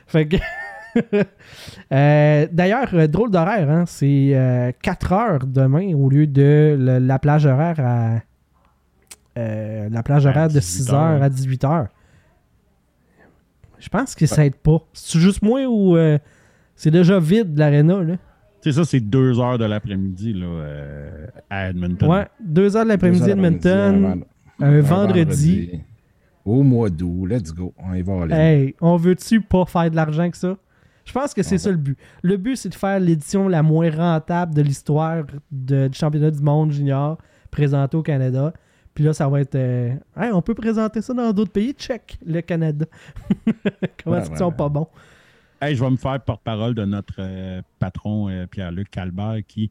[0.08, 0.36] Fait que.
[1.92, 3.84] Euh, D'ailleurs, euh, drôle d'horaire, hein?
[3.86, 8.20] c'est euh, 4 heures demain au lieu de le- la plage horaire à.
[9.38, 11.00] euh, la plage horaire de 18 6 heures.
[11.00, 11.88] heures à 18 heures.
[13.78, 14.78] Je pense que ça aide pas.
[14.92, 16.18] C'est juste moi ou euh,
[16.74, 18.14] c'est déjà vide l'aréna, là?
[18.62, 22.08] sais, ça, c'est deux heures de l'après-midi là, euh, à Edmonton.
[22.10, 24.24] Ouais, deux heures de l'après-midi à Edmonton,
[24.60, 25.80] un vendredi.
[26.46, 27.72] Au mois d'août, let's go.
[27.78, 28.34] On y va aller.
[28.34, 30.56] Hey, on veut-tu pas faire de l'argent que ça?
[31.04, 31.98] Je pense que c'est ça le but.
[32.22, 36.70] Le but, c'est de faire l'édition la moins rentable de l'histoire du championnat du monde
[36.72, 37.18] junior
[37.50, 38.52] présenté au Canada.
[38.94, 39.54] Puis là, ça va être.
[39.56, 41.72] euh, Hey, on peut présenter ça dans d'autres pays.
[41.72, 42.86] Check le Canada.
[44.04, 44.56] Comment Ouais, est-ce qu'ils ouais, sont ouais.
[44.56, 44.88] pas bons?
[45.60, 49.70] Hey, je vais me faire porte-parole de notre euh, patron euh, Pierre-Luc Calbert qui,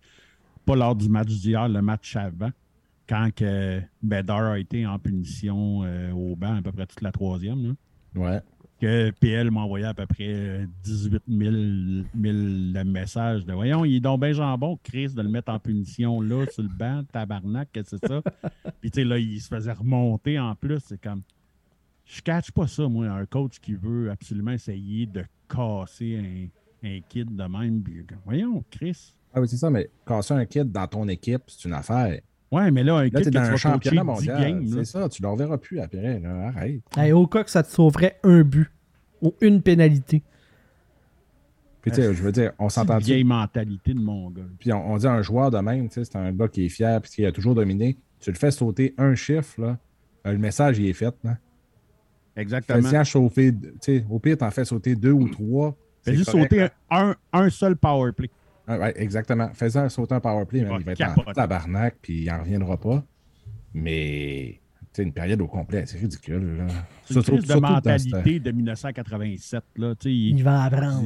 [0.66, 2.50] pas lors du match d'hier, le match avant,
[3.08, 7.12] quand que Bédard a été en punition euh, au banc à peu près toute la
[7.12, 7.74] troisième, là,
[8.16, 8.42] Ouais.
[8.84, 11.52] Que PL m'a envoyé à peu près euh, 18 000,
[12.22, 16.20] 000 messages de Voyons, il est donc bien jambon, Chris, de le mettre en punition
[16.20, 18.22] là, sur le banc, tabarnak, qu'est-ce que c'est ça?
[18.82, 20.82] Puis tu sais, là, il se faisait remonter en plus.
[20.86, 21.22] C'est comme.
[22.06, 26.50] Je catch pas ça, moi, un coach qui veut absolument essayer de casser
[26.84, 27.82] un, un kid de même.
[27.82, 29.14] Puis, voyons, Chris.
[29.34, 32.20] Ah oui, c'est ça, mais casser un kid dans ton équipe, c'est une affaire.
[32.54, 34.64] Ouais, mais là, un Là, kid t'es que dans un championnat coacher 10 mondial.
[34.74, 36.20] C'est ça, tu ne le reverras plus après.
[36.20, 36.48] là.
[36.48, 36.82] Arrête.
[36.96, 38.70] Hey, au cas que ça te sauverait un but
[39.22, 40.22] ou une pénalité.
[41.82, 44.42] Puis, tu sais, je veux dire, on C'est une s'entend vieille mentalité de mon gars.
[44.60, 46.70] Puis on, on dit un joueur de même, tu sais, c'est un gars qui est
[46.70, 47.98] fier puis qui a toujours dominé.
[48.22, 49.78] Tu le fais sauter un chiffre, là,
[50.26, 51.14] euh, le message il est fait.
[51.26, 51.38] Là.
[52.38, 52.82] Exactement.
[52.90, 55.76] Fais-y chauffer, tu sais, au pire, t'en fais sauter deux ou trois.
[56.02, 56.70] c'est Fais-y correct, sauter là.
[56.90, 58.30] un, un seul power play.
[58.68, 59.50] Ah, ouais, exactement.
[59.54, 63.04] Fais-y sauter un powerplay, Il il va être en tabarnak, puis il n'en reviendra pas.
[63.74, 66.66] Mais, tu sais, une période au complet, c'est ridicule.
[67.04, 69.64] C'est une Surtout- crise de surtout dans cette- mentalité de 1987.
[69.78, 69.94] Là.
[70.06, 71.04] Il- Il va apprendre.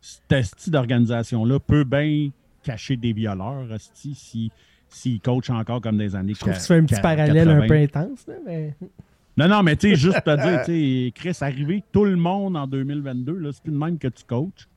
[0.00, 2.30] Cette style d'organisation-là peut bien
[2.62, 4.50] cacher des violeurs, esti, si
[4.88, 7.60] s'ils coachent encore comme des années Je trouve que tu fais un petit parallèle 80.
[7.62, 8.26] un peu intense.
[8.28, 8.74] Là, mais...
[9.36, 10.72] Non, non, mais tu sais, juste te dire, tu
[11.06, 14.22] sais, Chris, arrivé tout le monde en 2022, là, c'est plus de même que tu
[14.24, 14.68] coaches.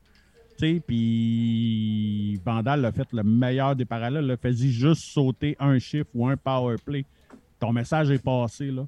[0.58, 4.36] Sais, puis Vandal a fait le meilleur des parallèles.
[4.42, 7.04] Fais-y juste sauter un chiffre ou un power play.
[7.60, 8.86] Ton message est passé, là.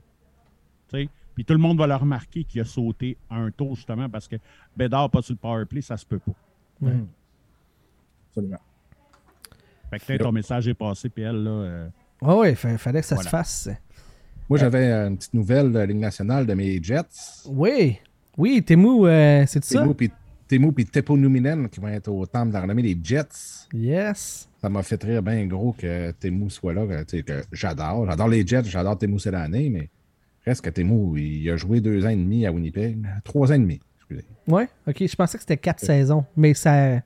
[0.88, 4.08] Tu sais, puis tout le monde va le remarquer qu'il a sauté un tour, justement,
[4.08, 4.36] parce que
[4.76, 6.32] Bédard pas sur le power play, ça se peut pas.
[8.28, 8.58] Absolument.
[9.90, 11.50] Fait que peut-être ton message est passé, puis elle, là.
[11.50, 11.88] euh,
[12.22, 13.30] Ah ouais, fa- fallait que ça Voilà.
[13.30, 13.68] se fasse.
[14.48, 17.46] Moi, j'avais une petite nouvelle de la Ligue nationale de mes Jets.
[17.48, 17.98] Oui,
[18.36, 19.82] oui, Temu, euh, c'est ça?
[19.82, 19.94] Temu
[20.50, 23.68] Temu puis Tepo Numinen qui vont être au temple de la renommée des Jets.
[23.72, 24.48] Yes.
[24.60, 26.84] Ça m'a fait rire bien gros que Temu soit là.
[26.86, 28.04] que, tu sais, que j'adore.
[28.10, 29.88] J'adore les Jets, j'adore Temu cette année, mais
[30.44, 32.98] reste que Temu, il a joué deux ans et demi à Winnipeg.
[33.22, 34.24] Trois ans et demi, excusez.
[34.48, 36.96] Ouais, ok, je pensais que c'était quatre saisons, mais ça.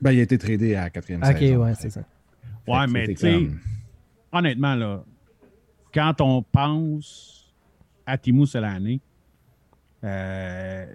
[0.00, 1.62] Ben, il a été tradé à la quatrième Ok, saison.
[1.62, 2.04] ouais, Fait c'est ça.
[2.66, 3.58] Ouais, mais tu sais, comme-
[4.32, 5.04] honnêtement, là,
[5.92, 7.52] quand on pense
[8.06, 8.98] à Timo Selane,
[10.04, 10.86] euh,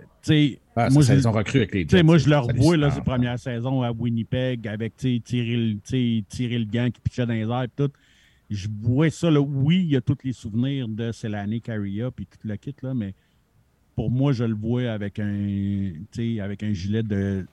[0.76, 2.04] Ah, moi, ça, je- ils ont recru avec les Jets.
[2.04, 5.24] moi, je le revois, là, ses premières saisons à Winnipeg avec, tirer
[5.58, 5.78] le,
[6.60, 7.92] le gant qui pitchait dans les airs et tout.
[8.50, 9.40] Je vois ça, là.
[9.42, 12.94] Oui, il y a tous les souvenirs de Selane, Carria puis tout le kit, là,
[12.94, 13.14] mais
[13.96, 15.92] pour moi, je le vois avec un,
[16.42, 17.46] avec un gilet de,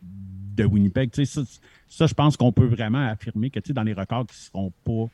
[0.56, 1.10] de Winnipeg.
[1.24, 1.42] Ça,
[1.88, 5.10] ça, je pense qu'on peut vraiment affirmer que, dans les records qui ne seront pas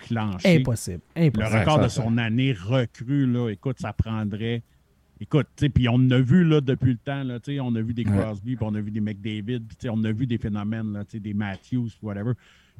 [0.00, 1.00] clenchés, Impossible.
[1.16, 1.58] le Impossible.
[1.58, 2.02] record ça, de ça.
[2.02, 4.62] son année recrue, là, écoute, ça prendrait.
[5.22, 7.72] Écoute, tu sais, puis on a vu là, depuis le temps, là, tu sais, on
[7.76, 8.02] a vu des.
[8.02, 11.12] Crosby, puis on a vu des McDavid, puis on a vu des phénomènes, là, tu
[11.12, 12.32] sais, des Matthews, whatever.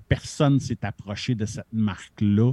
[0.09, 2.53] Personne s'est approché de cette marque-là.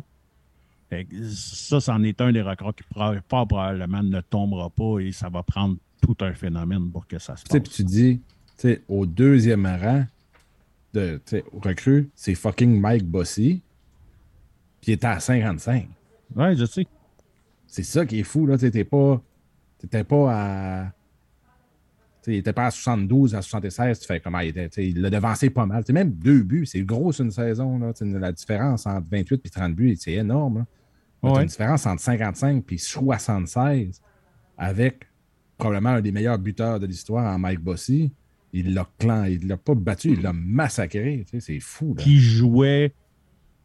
[1.24, 5.42] Ça, c'en est un des records qui fort probablement ne tombera pas et ça va
[5.44, 7.70] prendre tout un phénomène pour que ça se Tu sais, passe.
[7.70, 8.24] puis tu dis, tu
[8.58, 10.06] sais, au deuxième rang
[10.94, 11.20] de
[11.64, 13.62] recrue, c'est fucking Mike Bossy.
[14.82, 15.88] Puis il était à 55.
[16.36, 16.86] Ouais, je sais.
[17.68, 18.56] C'est ça qui est fou, là.
[18.58, 19.22] Tu sais, t'es pas.
[19.80, 20.86] T'étais pas à.
[22.22, 24.00] Tu sais, il était pas à 72, à 76.
[24.00, 24.88] Tu fais comment il était.
[24.88, 25.84] Il l'a devancé pas mal.
[25.84, 27.80] Tu sais, même deux buts, c'est gros sur une saison.
[27.80, 27.94] Là.
[28.02, 30.66] La différence entre 28 et 30 buts, c'est énorme.
[31.22, 31.42] Ouais.
[31.42, 34.02] une différence entre 55 et 76
[34.58, 35.06] avec
[35.58, 38.12] probablement un des meilleurs buteurs de l'histoire en Mike Bossy.
[38.52, 41.26] Il l'a clan, il l'a pas battu, il l'a massacré.
[41.40, 41.94] C'est fou.
[41.94, 42.94] Qui jouait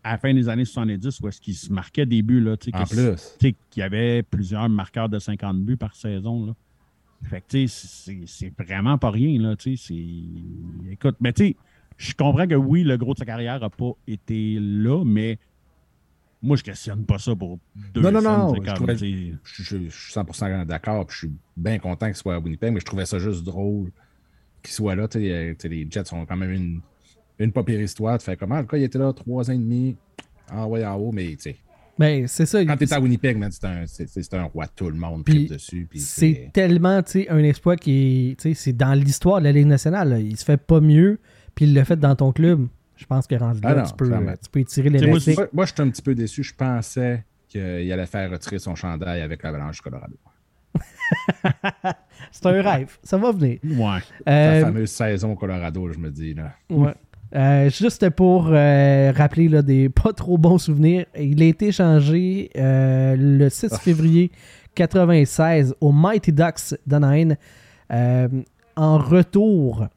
[0.04, 2.70] à la fin des années 70 où est-ce qu'il se marquait des buts, là, tu
[2.70, 2.96] sais, En plus.
[3.38, 6.46] tu sais, qu'il y avait plusieurs marqueurs de 50 buts par saison.
[6.46, 6.54] Là.
[7.24, 9.74] Fait que, tu sais, c'est- vraiment pas rien, là, tu.
[10.90, 11.56] Écoute, mais tu sais,
[11.96, 15.38] je comprends que oui, le gros de sa carrière n'a pas été là, mais
[16.42, 17.58] moi, je questionne pas ça pour
[17.94, 21.06] deux Non, non, non, je comme, trouvais- tu sais, je, je- je suis 100% d'accord,
[21.06, 23.90] puis je suis bien content qu'il soit à Winnipeg, mais je trouvais ça juste drôle
[24.62, 25.08] qu'il soit là.
[25.08, 26.80] Tu sais, euh, tu sais, les Jets ont quand même une,
[27.38, 28.18] une pas pire histoire.
[28.18, 28.56] Tu fais comment?
[28.58, 29.96] Le gars, il était là trois ans et demi,
[30.52, 31.56] en haut en haut, mais tu sais,
[31.98, 32.64] Ben, c'est ça.
[32.64, 35.86] quand t'es à Winnipeg, man, c'est un, c'est- un roi, tout le monde tripe dessus.
[35.88, 38.36] Puis C'est tellement tu sais, un exploit qui est.
[38.40, 40.08] tu sais, C'est dans l'histoire de la Ligue nationale.
[40.10, 40.18] là.
[40.18, 41.18] Il se fait pas mieux,
[41.54, 42.66] puis il l'a fait dans ton club.
[42.96, 45.06] Je pense que rendu là, Ah non, tu, peux, tu peux étirer les.
[45.06, 45.18] Moi,
[45.52, 46.42] moi, je suis un petit peu déçu.
[46.44, 47.60] Je pensais qu'il
[47.92, 50.16] allait faire retirer son chandail avec l'Avalanche du Colorado.
[52.32, 52.96] C'est un rêve.
[53.02, 53.58] Ça va venir.
[53.64, 53.98] Ouais.
[54.26, 56.34] La Euh, fameuse saison au Colorado, je me dis.
[56.34, 56.52] Là.
[56.70, 56.94] Ouais.
[57.34, 62.50] Euh, juste pour euh, rappeler là, des pas trop bons souvenirs, il a été échangé
[62.56, 64.30] euh, le 6 février
[64.76, 67.34] 96 au Mighty Ducks d'Anaheim.
[68.76, 69.88] En retour,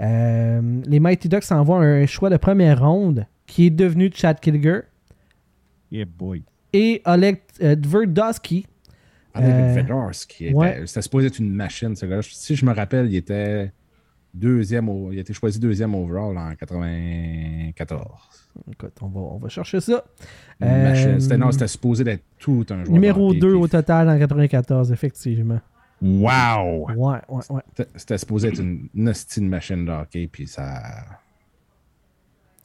[0.00, 4.80] les Mighty Ducks envoient un choix de première ronde qui est devenu Chad Kilger
[5.90, 6.42] Yeah, boy.
[6.72, 8.66] et Oleg Vedors, qui
[9.36, 10.54] était.
[10.54, 10.82] ouais.
[10.86, 13.70] C'était supposé être une machine, ce gars Si je me rappelle, il était
[14.34, 18.00] deuxième il a été choisi deuxième overall en 94.
[18.70, 20.04] Écoute, on va, on va chercher ça.
[20.62, 21.18] Euh.
[21.18, 22.92] C'était, non, c'était supposé être tout un joueur.
[22.92, 25.60] Numéro de hockey, 2 puis au total en 94, effectivement.
[26.02, 26.86] Wow!
[26.90, 27.62] Ouais, ouais, ouais.
[27.96, 30.82] C'était, supposé être une, une de machine de hockey, puis ça.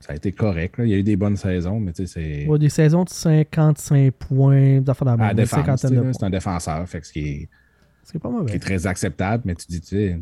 [0.02, 0.78] Ça a été correct.
[0.78, 0.86] là.
[0.86, 2.48] Il y a eu des bonnes saisons, mais tu sais, c'est.
[2.48, 7.02] Ouais, des saisons de 55 points, d'affaires à la défense, de c'est un défenseur, fait
[7.02, 7.50] que ce qui est,
[8.04, 8.60] C'est pas qui est mauvais.
[8.60, 10.20] très acceptable, mais tu dis, tu sais,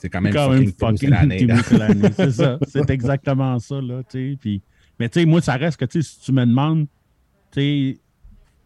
[0.00, 2.58] c'est quand C'est même quand fucking, même fucking Mullany, C'est ça.
[2.66, 4.38] C'est exactement ça, là, tu sais.
[4.40, 4.62] Puis,
[4.98, 6.86] mais tu sais, moi, ça reste que, si tu me demandes,
[7.52, 7.98] tu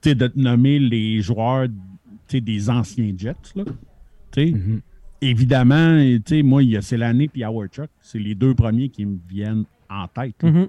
[0.02, 1.66] sais, de te nommer les joueurs,
[2.32, 3.64] des anciens Jets, là,
[4.32, 4.80] tu sais, Mhm.
[5.20, 7.90] évidemment, tu sais, moi, il y a Selane et Howard Chuck.
[8.00, 10.42] C'est les deux premiers qui me viennent en tête.
[10.42, 10.68] Mhm.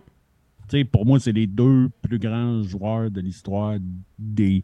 [0.67, 3.77] Tu sais, pour moi, c'est les deux plus grands joueurs de l'histoire
[4.17, 4.63] des,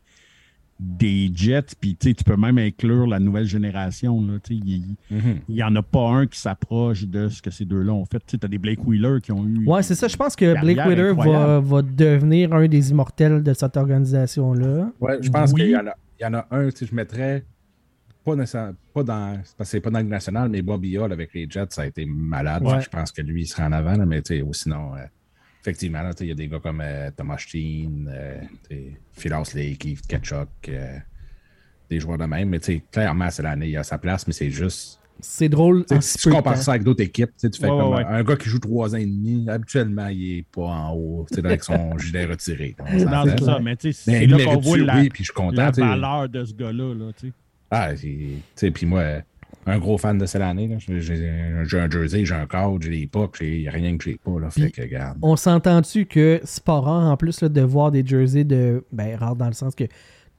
[0.83, 1.75] des Jets.
[1.79, 4.19] Puis, tu sais, tu peux même inclure la nouvelle génération.
[4.25, 5.39] Là, tu sais, il Mhm.
[5.47, 8.19] n'y en a pas un qui s'approche de ce que ces deux-là ont fait.
[8.25, 9.65] Tu as des Blake Wheeler qui ont eu.
[9.67, 10.07] Ouais, c'est ça.
[10.07, 14.89] Je pense que Blake Wheeler va, va devenir un des immortels de cette organisation-là.
[14.99, 15.61] Ouais, je pense Oui.
[15.61, 17.43] qu'il y en a, il y en a un, tu sais, je mettrais
[18.25, 18.35] pas,
[18.93, 21.67] pas dans, parce que c'est pas dans le national, mais Bobby Hall avec les Jets,
[21.69, 22.63] ça a été malade.
[22.63, 22.81] Ouais.
[22.81, 24.99] Je pense que lui, il sera en avant, là, mais tu sais, ou sinon, euh,
[25.61, 28.41] effectivement, là, tu sais, il y a des gars comme euh, Thomas Steen, euh,
[29.55, 30.97] Lake, Keith Ketchuk, euh,
[31.89, 34.33] des joueurs de même, mais tu sais, clairement, c'est l'année, il a sa place, mais
[34.33, 34.97] c'est juste.
[35.23, 35.81] C'est drôle.
[35.85, 37.77] tu sais, en Si tu compares ça avec d'autres équipes, tu sais, tu fais Ouais,
[37.77, 40.93] comme ouais, un gars qui joue trois ans et demi, habituellement, il est pas en
[40.93, 42.75] haut, tu sais, avec son gilet retiré.
[42.79, 43.59] Non, c'est ça.
[43.59, 45.61] Mais tu sais, Mais c'est là qu'on voit la, oui, puis je suis content.
[45.61, 46.95] la valeur de ce gars-là.
[46.95, 47.33] Là, tu sais.
[47.69, 49.21] Ah, c'est- tu sais, puis moi, euh,
[49.65, 50.77] un gros fan de cette année, là.
[50.79, 54.49] J'ai un jersey, j'ai un code, j'ai des pucks, j'ai rien que j'ai pas, là.
[54.49, 55.17] Fait que, regarde.
[55.21, 58.83] On s'entend-tu que c'est pas rare en plus là, de voir des jerseys de.
[58.91, 59.85] Ben, rare dans le sens que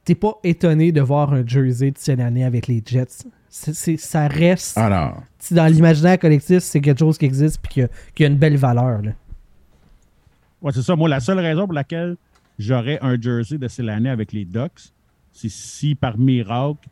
[0.03, 3.25] t'es pas étonné de voir un jersey de cette année avec les Jets.
[3.49, 4.77] Ça reste.
[4.77, 5.21] Ah non.
[5.37, 8.37] Si Dans l'imaginaire collectif, c'est quelque chose qui existe puis qui a, qui a une
[8.37, 9.01] belle valeur.
[9.01, 9.11] Là.
[10.61, 10.95] Ouais, c'est ça.
[10.95, 12.17] Moi, la seule raison pour laquelle
[12.57, 14.91] j'aurais un jersey de Célané avec les Ducks,
[15.31, 16.87] c'est si par miracle,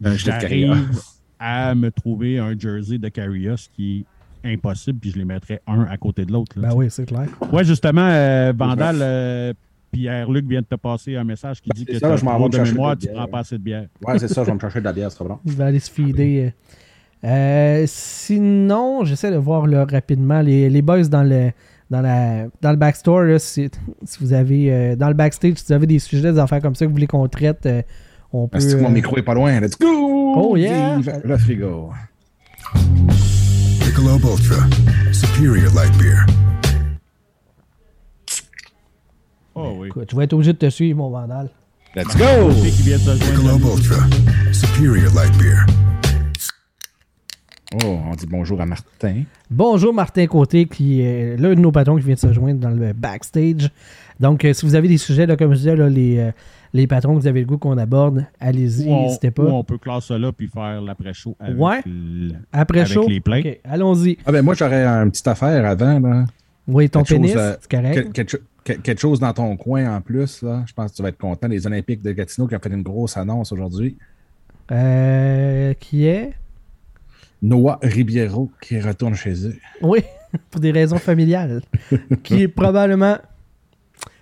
[0.00, 1.00] de j'arrive.
[1.38, 4.06] À me trouver un jersey de Carrios qui
[4.44, 6.58] est impossible, puis je les mettrais un à côté de l'autre.
[6.58, 7.26] là, Ben oui, c'est clair.
[7.52, 9.52] Ouais, justement, euh, Vandal, euh,
[9.92, 12.44] Pierre-Luc vient de te passer un message qui Ben, dit que ça, je m'en trop
[12.44, 13.86] vais de chercher mémoire, de tu prends pas assez de bière.
[14.06, 15.38] Ouais, c'est ça, je vais me chercher de la bière, c'est pas bon.
[15.44, 16.52] Il va aller se feeder.
[17.24, 21.50] Euh, sinon, j'essaie de voir là, rapidement les, les boys dans le
[21.90, 23.22] dans la dans le backstore.
[23.22, 23.68] là, si,
[24.04, 26.74] si vous avez euh, dans le backstage, si vous avez des sujets, des affaires comme
[26.74, 27.82] ça que vous voulez qu'on traite, euh,
[28.44, 28.58] on peut.
[28.58, 29.60] Est-ce que mon euh, micro est pas loin?
[29.60, 30.34] Let's go!
[30.36, 30.96] Oh, yeah!
[30.98, 31.90] Vive le frigo.
[33.80, 34.66] Michelob Ultra.
[35.12, 36.26] Superior light beer.
[39.54, 39.88] Oh oui.
[39.88, 41.48] écoute, je vais être obligé de te suivre, mon vandal.
[41.94, 42.50] Let's go!
[42.50, 43.62] Michelob.
[43.64, 44.04] Ultra.
[44.52, 45.64] Superior light beer.
[47.84, 49.22] Oh, on dit bonjour à Martin.
[49.50, 52.70] Bonjour Martin Côté, qui est l'un de nos patrons qui vient de se joindre dans
[52.70, 53.70] le backstage.
[54.18, 56.30] Donc, euh, si vous avez des sujets, là, comme je disais, là, les, euh,
[56.72, 59.42] les patrons que vous avez le goût qu'on aborde, allez-y, n'hésitez ou pas.
[59.44, 61.80] on peut classer ça là puis faire l'après-show avec, Ouais.
[61.84, 63.44] le- Après avec chaud, les plaintes.
[63.46, 64.16] ok, allons-y.
[64.24, 66.24] Ah ben moi, j'aurais une petite affaire avant, là.
[66.68, 67.94] Oui, ton Quelque chose, pénis, euh, c'est correct.
[67.94, 70.62] Quel- quelque, cho- que- quelque chose dans ton coin en plus, là.
[70.66, 71.46] Je pense que tu vas être content.
[71.46, 73.96] Les Olympiques de Gatineau qui ont fait une grosse annonce aujourd'hui.
[74.72, 76.32] Euh, qui est?
[77.42, 79.56] Noah Ribiero qui retourne chez eux.
[79.82, 80.00] Oui,
[80.50, 81.62] pour des raisons familiales.
[82.22, 83.18] qui est probablement.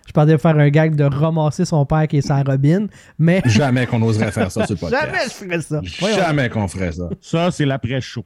[0.07, 2.89] Je parlais de faire un gag de ramasser son père qui est sa robine,
[3.19, 3.43] mais.
[3.47, 5.07] Jamais qu'on oserait faire ça sur le podcast.
[5.07, 5.81] Jamais je ferais ça.
[5.99, 6.17] Voyons.
[6.17, 7.09] Jamais qu'on ferait ça.
[7.21, 8.25] Ça, c'est l'après-show.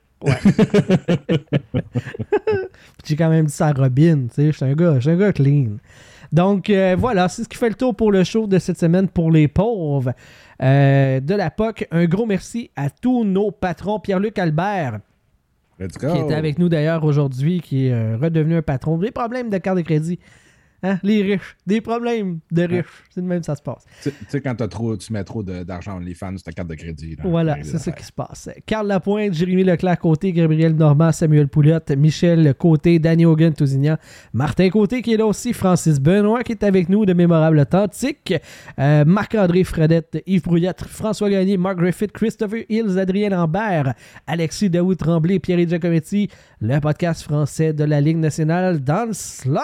[3.04, 5.16] J'ai quand même dit sa robine, tu sais, je suis un gars, je suis un
[5.16, 5.76] gars clean.
[6.32, 9.08] Donc euh, voilà, c'est ce qui fait le tour pour le show de cette semaine
[9.08, 10.12] pour les pauvres.
[10.62, 14.00] Euh, de la POC, un gros merci à tous nos patrons.
[14.00, 15.00] Pierre-Luc Albert,
[15.78, 18.98] qui était avec nous d'ailleurs aujourd'hui, qui est euh, redevenu un patron.
[18.98, 20.18] Des problèmes de carte de crédit.
[20.82, 20.98] Hein?
[21.02, 21.56] Les riches.
[21.66, 22.86] Des problèmes de riches.
[23.10, 23.84] C'est de même que ça se passe.
[24.02, 26.74] Tu sais, quand as trop, tu mets trop d'argent les fans sur ta carte de
[26.74, 27.16] crédit.
[27.16, 28.48] Là, voilà, c'est ça qui se passe.
[28.66, 33.96] Carl Lapointe, Jérémy Leclerc côté, Gabriel Normand, Samuel Poulotte, Michel Côté, Danny Hogan Tousignan,
[34.32, 38.34] Martin Côté qui est là aussi, Francis Benoît qui est avec nous de Mémorable Authentique,
[38.78, 43.94] euh, Marc-André Fredette, Yves Brouillette, François Gagné, Mark Griffith, Christopher Hills, Adrien Lambert,
[44.26, 46.28] Alexis Daoud Tremblay, Pierre Giacometti,
[46.60, 49.60] le podcast français de la Ligue nationale dans le slot,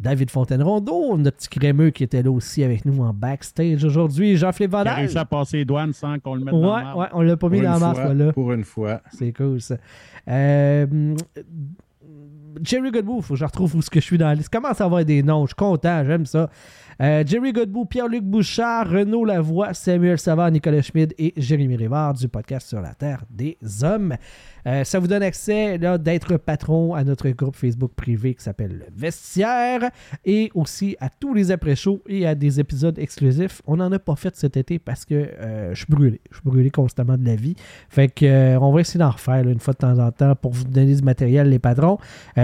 [0.00, 4.36] David Fontaine-Rondeau, notre petit crémeux qui était là aussi avec nous en backstage aujourd'hui.
[4.36, 4.86] Jean-Philippe Vandal.
[4.86, 7.22] Qui a réussi à passer les douanes sans qu'on le mette dans la Ouais, on
[7.22, 8.32] l'a pas mis dans la marque, là.
[8.32, 9.00] Pour une fois.
[9.12, 9.76] C'est cool, ça.
[10.28, 11.14] Euh,
[12.62, 14.48] Jerry Godbout, faut que je retrouve où ce que je suis dans la liste.
[14.52, 15.44] Comment ça va des noms?
[15.44, 16.50] Je suis content, j'aime ça.
[17.00, 22.26] Euh, Jerry Godbout, Pierre-Luc Bouchard, Renaud Lavoie, Samuel Savard, Nicolas Schmid et Jérémy Rivard du
[22.26, 24.16] podcast Sur la Terre des Hommes.
[24.66, 28.86] Euh, ça vous donne accès d'être patron à notre groupe Facebook privé qui s'appelle Le
[28.94, 29.90] Vestiaire
[30.24, 33.62] et aussi à tous les après-shows et à des épisodes exclusifs.
[33.66, 36.20] On n'en a pas fait cet été parce que euh, je suis brûlé.
[36.30, 37.54] Je suis brûlé constamment de la vie.
[37.88, 40.52] Fait que euh, on va essayer d'en refaire une fois de temps en temps pour
[40.52, 41.98] vous donner du matériel, les patrons.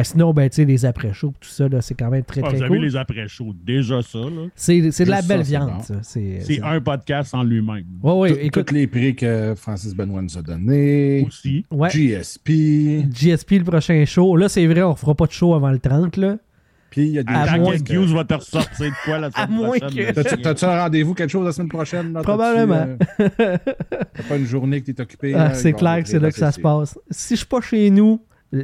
[0.05, 2.67] sinon, ben, tu sais, les après-shows, tout ça, c'est quand même très, ah, très cool.
[2.67, 4.21] Vous avez les après-shows, déjà ça.
[4.55, 7.85] C'est de la belle viande, C'est un podcast en lui-même.
[8.03, 11.25] Ouais, ouais, écoute les prix que Francis Benoît nous a donnés.
[11.27, 11.65] Aussi.
[11.71, 11.91] Ouais.
[11.91, 13.07] GSP.
[13.13, 14.37] GSP, le prochain show.
[14.37, 16.37] Là, c'est vrai, on fera pas de show avant le 30, là.
[16.91, 19.31] Puis il y a des à moins que Hughes va te ressortir de quoi la
[19.33, 20.13] semaine À moins prochaine?
[20.15, 22.13] que- T'as-tu un rendez-vous, quelque chose la semaine prochaine?
[22.13, 22.23] là?
[22.23, 22.87] Probablement.
[23.19, 25.35] Euh, T'as pas une journée que t'es occupé?
[25.35, 26.97] Ah, c'est clair que c'est là que ça se passe.
[27.11, 28.21] Si je suis pas chez nous,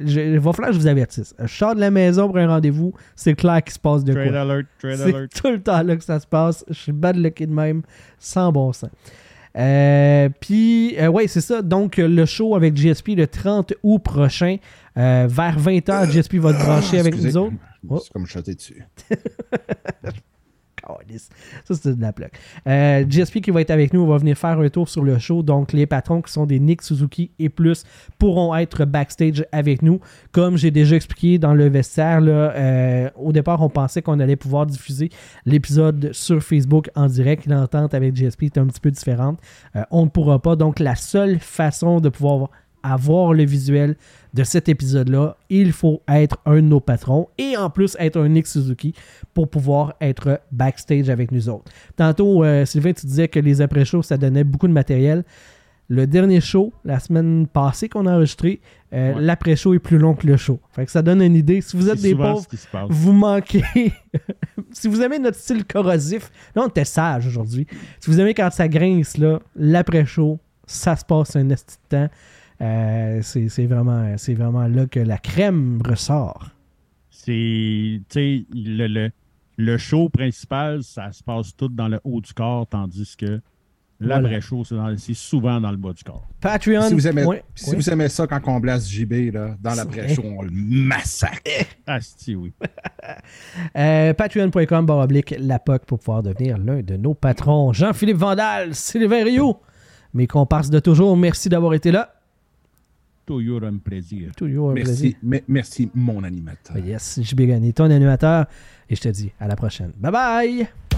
[0.06, 1.34] je- il va falloir que je vous avertisse.
[1.38, 4.30] Je sors de la maison pour un rendez-vous, c'est clair qu'il se passe de Trade
[4.30, 4.40] quoi.
[4.40, 5.34] alert, trade C'est alert.
[5.42, 6.64] tout le temps là que ça se passe.
[6.68, 7.82] Je suis bad lucky de même,
[8.18, 8.90] sans bon sens.
[9.56, 11.60] Euh, Puis, euh, ouais, c'est ça.
[11.60, 14.58] Donc, le show avec GSP le 30 août prochain,
[14.96, 17.54] euh, vers 20h, GSP va se brancher avec Ah, Excusez, nous autres.
[17.82, 18.84] me suis comme choté dessus.
[21.64, 22.38] Ça, c'est de la plaque.
[22.66, 25.42] Euh, GSP qui va être avec nous va venir faire un tour sur le show.
[25.42, 27.84] Donc, les patrons qui sont des Nick Suzuki et plus
[28.18, 30.00] pourront être backstage avec nous.
[30.32, 34.36] Comme j'ai déjà expliqué dans le vestiaire, là, euh, au départ, on pensait qu'on allait
[34.36, 35.10] pouvoir diffuser
[35.44, 37.46] l'épisode sur Facebook en direct.
[37.46, 39.38] L'entente avec GSP est un petit peu différente.
[39.76, 40.56] Euh, on ne pourra pas.
[40.56, 42.50] Donc, la seule façon de pouvoir
[42.82, 43.96] avoir le visuel
[44.34, 48.28] de cet épisode-là, il faut être un de nos patrons et en plus être un
[48.28, 48.94] Nick Suzuki
[49.34, 51.70] pour pouvoir être backstage avec nous autres.
[51.96, 55.24] Tantôt, euh, Sylvain, tu disais que les après-shows, ça donnait beaucoup de matériel.
[55.88, 58.60] Le dernier show, la semaine passée qu'on a enregistré,
[58.92, 59.20] euh, Ouais.
[59.20, 60.60] l'après-show est plus long que le show.
[60.70, 61.60] Fait que ça donne une idée.
[61.60, 62.46] Si vous êtes des pauvres,
[62.88, 63.64] vous manquez.
[64.72, 67.66] si vous aimez notre style corrosif, là, on était sage aujourd'hui.
[67.98, 72.08] Si vous aimez quand ça grince, là, l'après-show, ça se passe un esti de temps.
[72.62, 76.50] Euh, c'est c'est vraiment, c'est vraiment là que la crème ressort.
[77.10, 79.10] C'est, tu sais, le, le,
[79.56, 83.40] le show principal, ça se passe tout dans le haut du corps, tandis que
[83.98, 84.40] l'après Voilà.
[84.40, 86.26] show, c'est dans- c'est souvent dans le bas du corps.
[86.40, 86.82] Patreon.
[86.88, 90.42] Si vous aimez, si vous aimez ça quand on blesse JB, là, dans l'après-show, on
[90.42, 91.42] le massacre.
[91.86, 92.52] Ah, si, oui.
[93.76, 97.72] Euh, Patreon.com barre oblique la POC pour pouvoir devenir l'un de nos patrons.
[97.72, 99.60] Jean-Philippe Vandal, Sylvain Rio,
[100.14, 102.14] mes comparses de toujours, merci d'avoir été là.
[103.30, 104.32] Toujours un plaisir.
[104.36, 105.12] Toujours un plaisir.
[105.12, 106.76] Merci, me- merci, mon animateur.
[106.78, 108.46] Yes, Gagné, ton animateur.
[108.88, 109.92] Et je te dis à la prochaine.
[109.96, 110.89] Bye bye!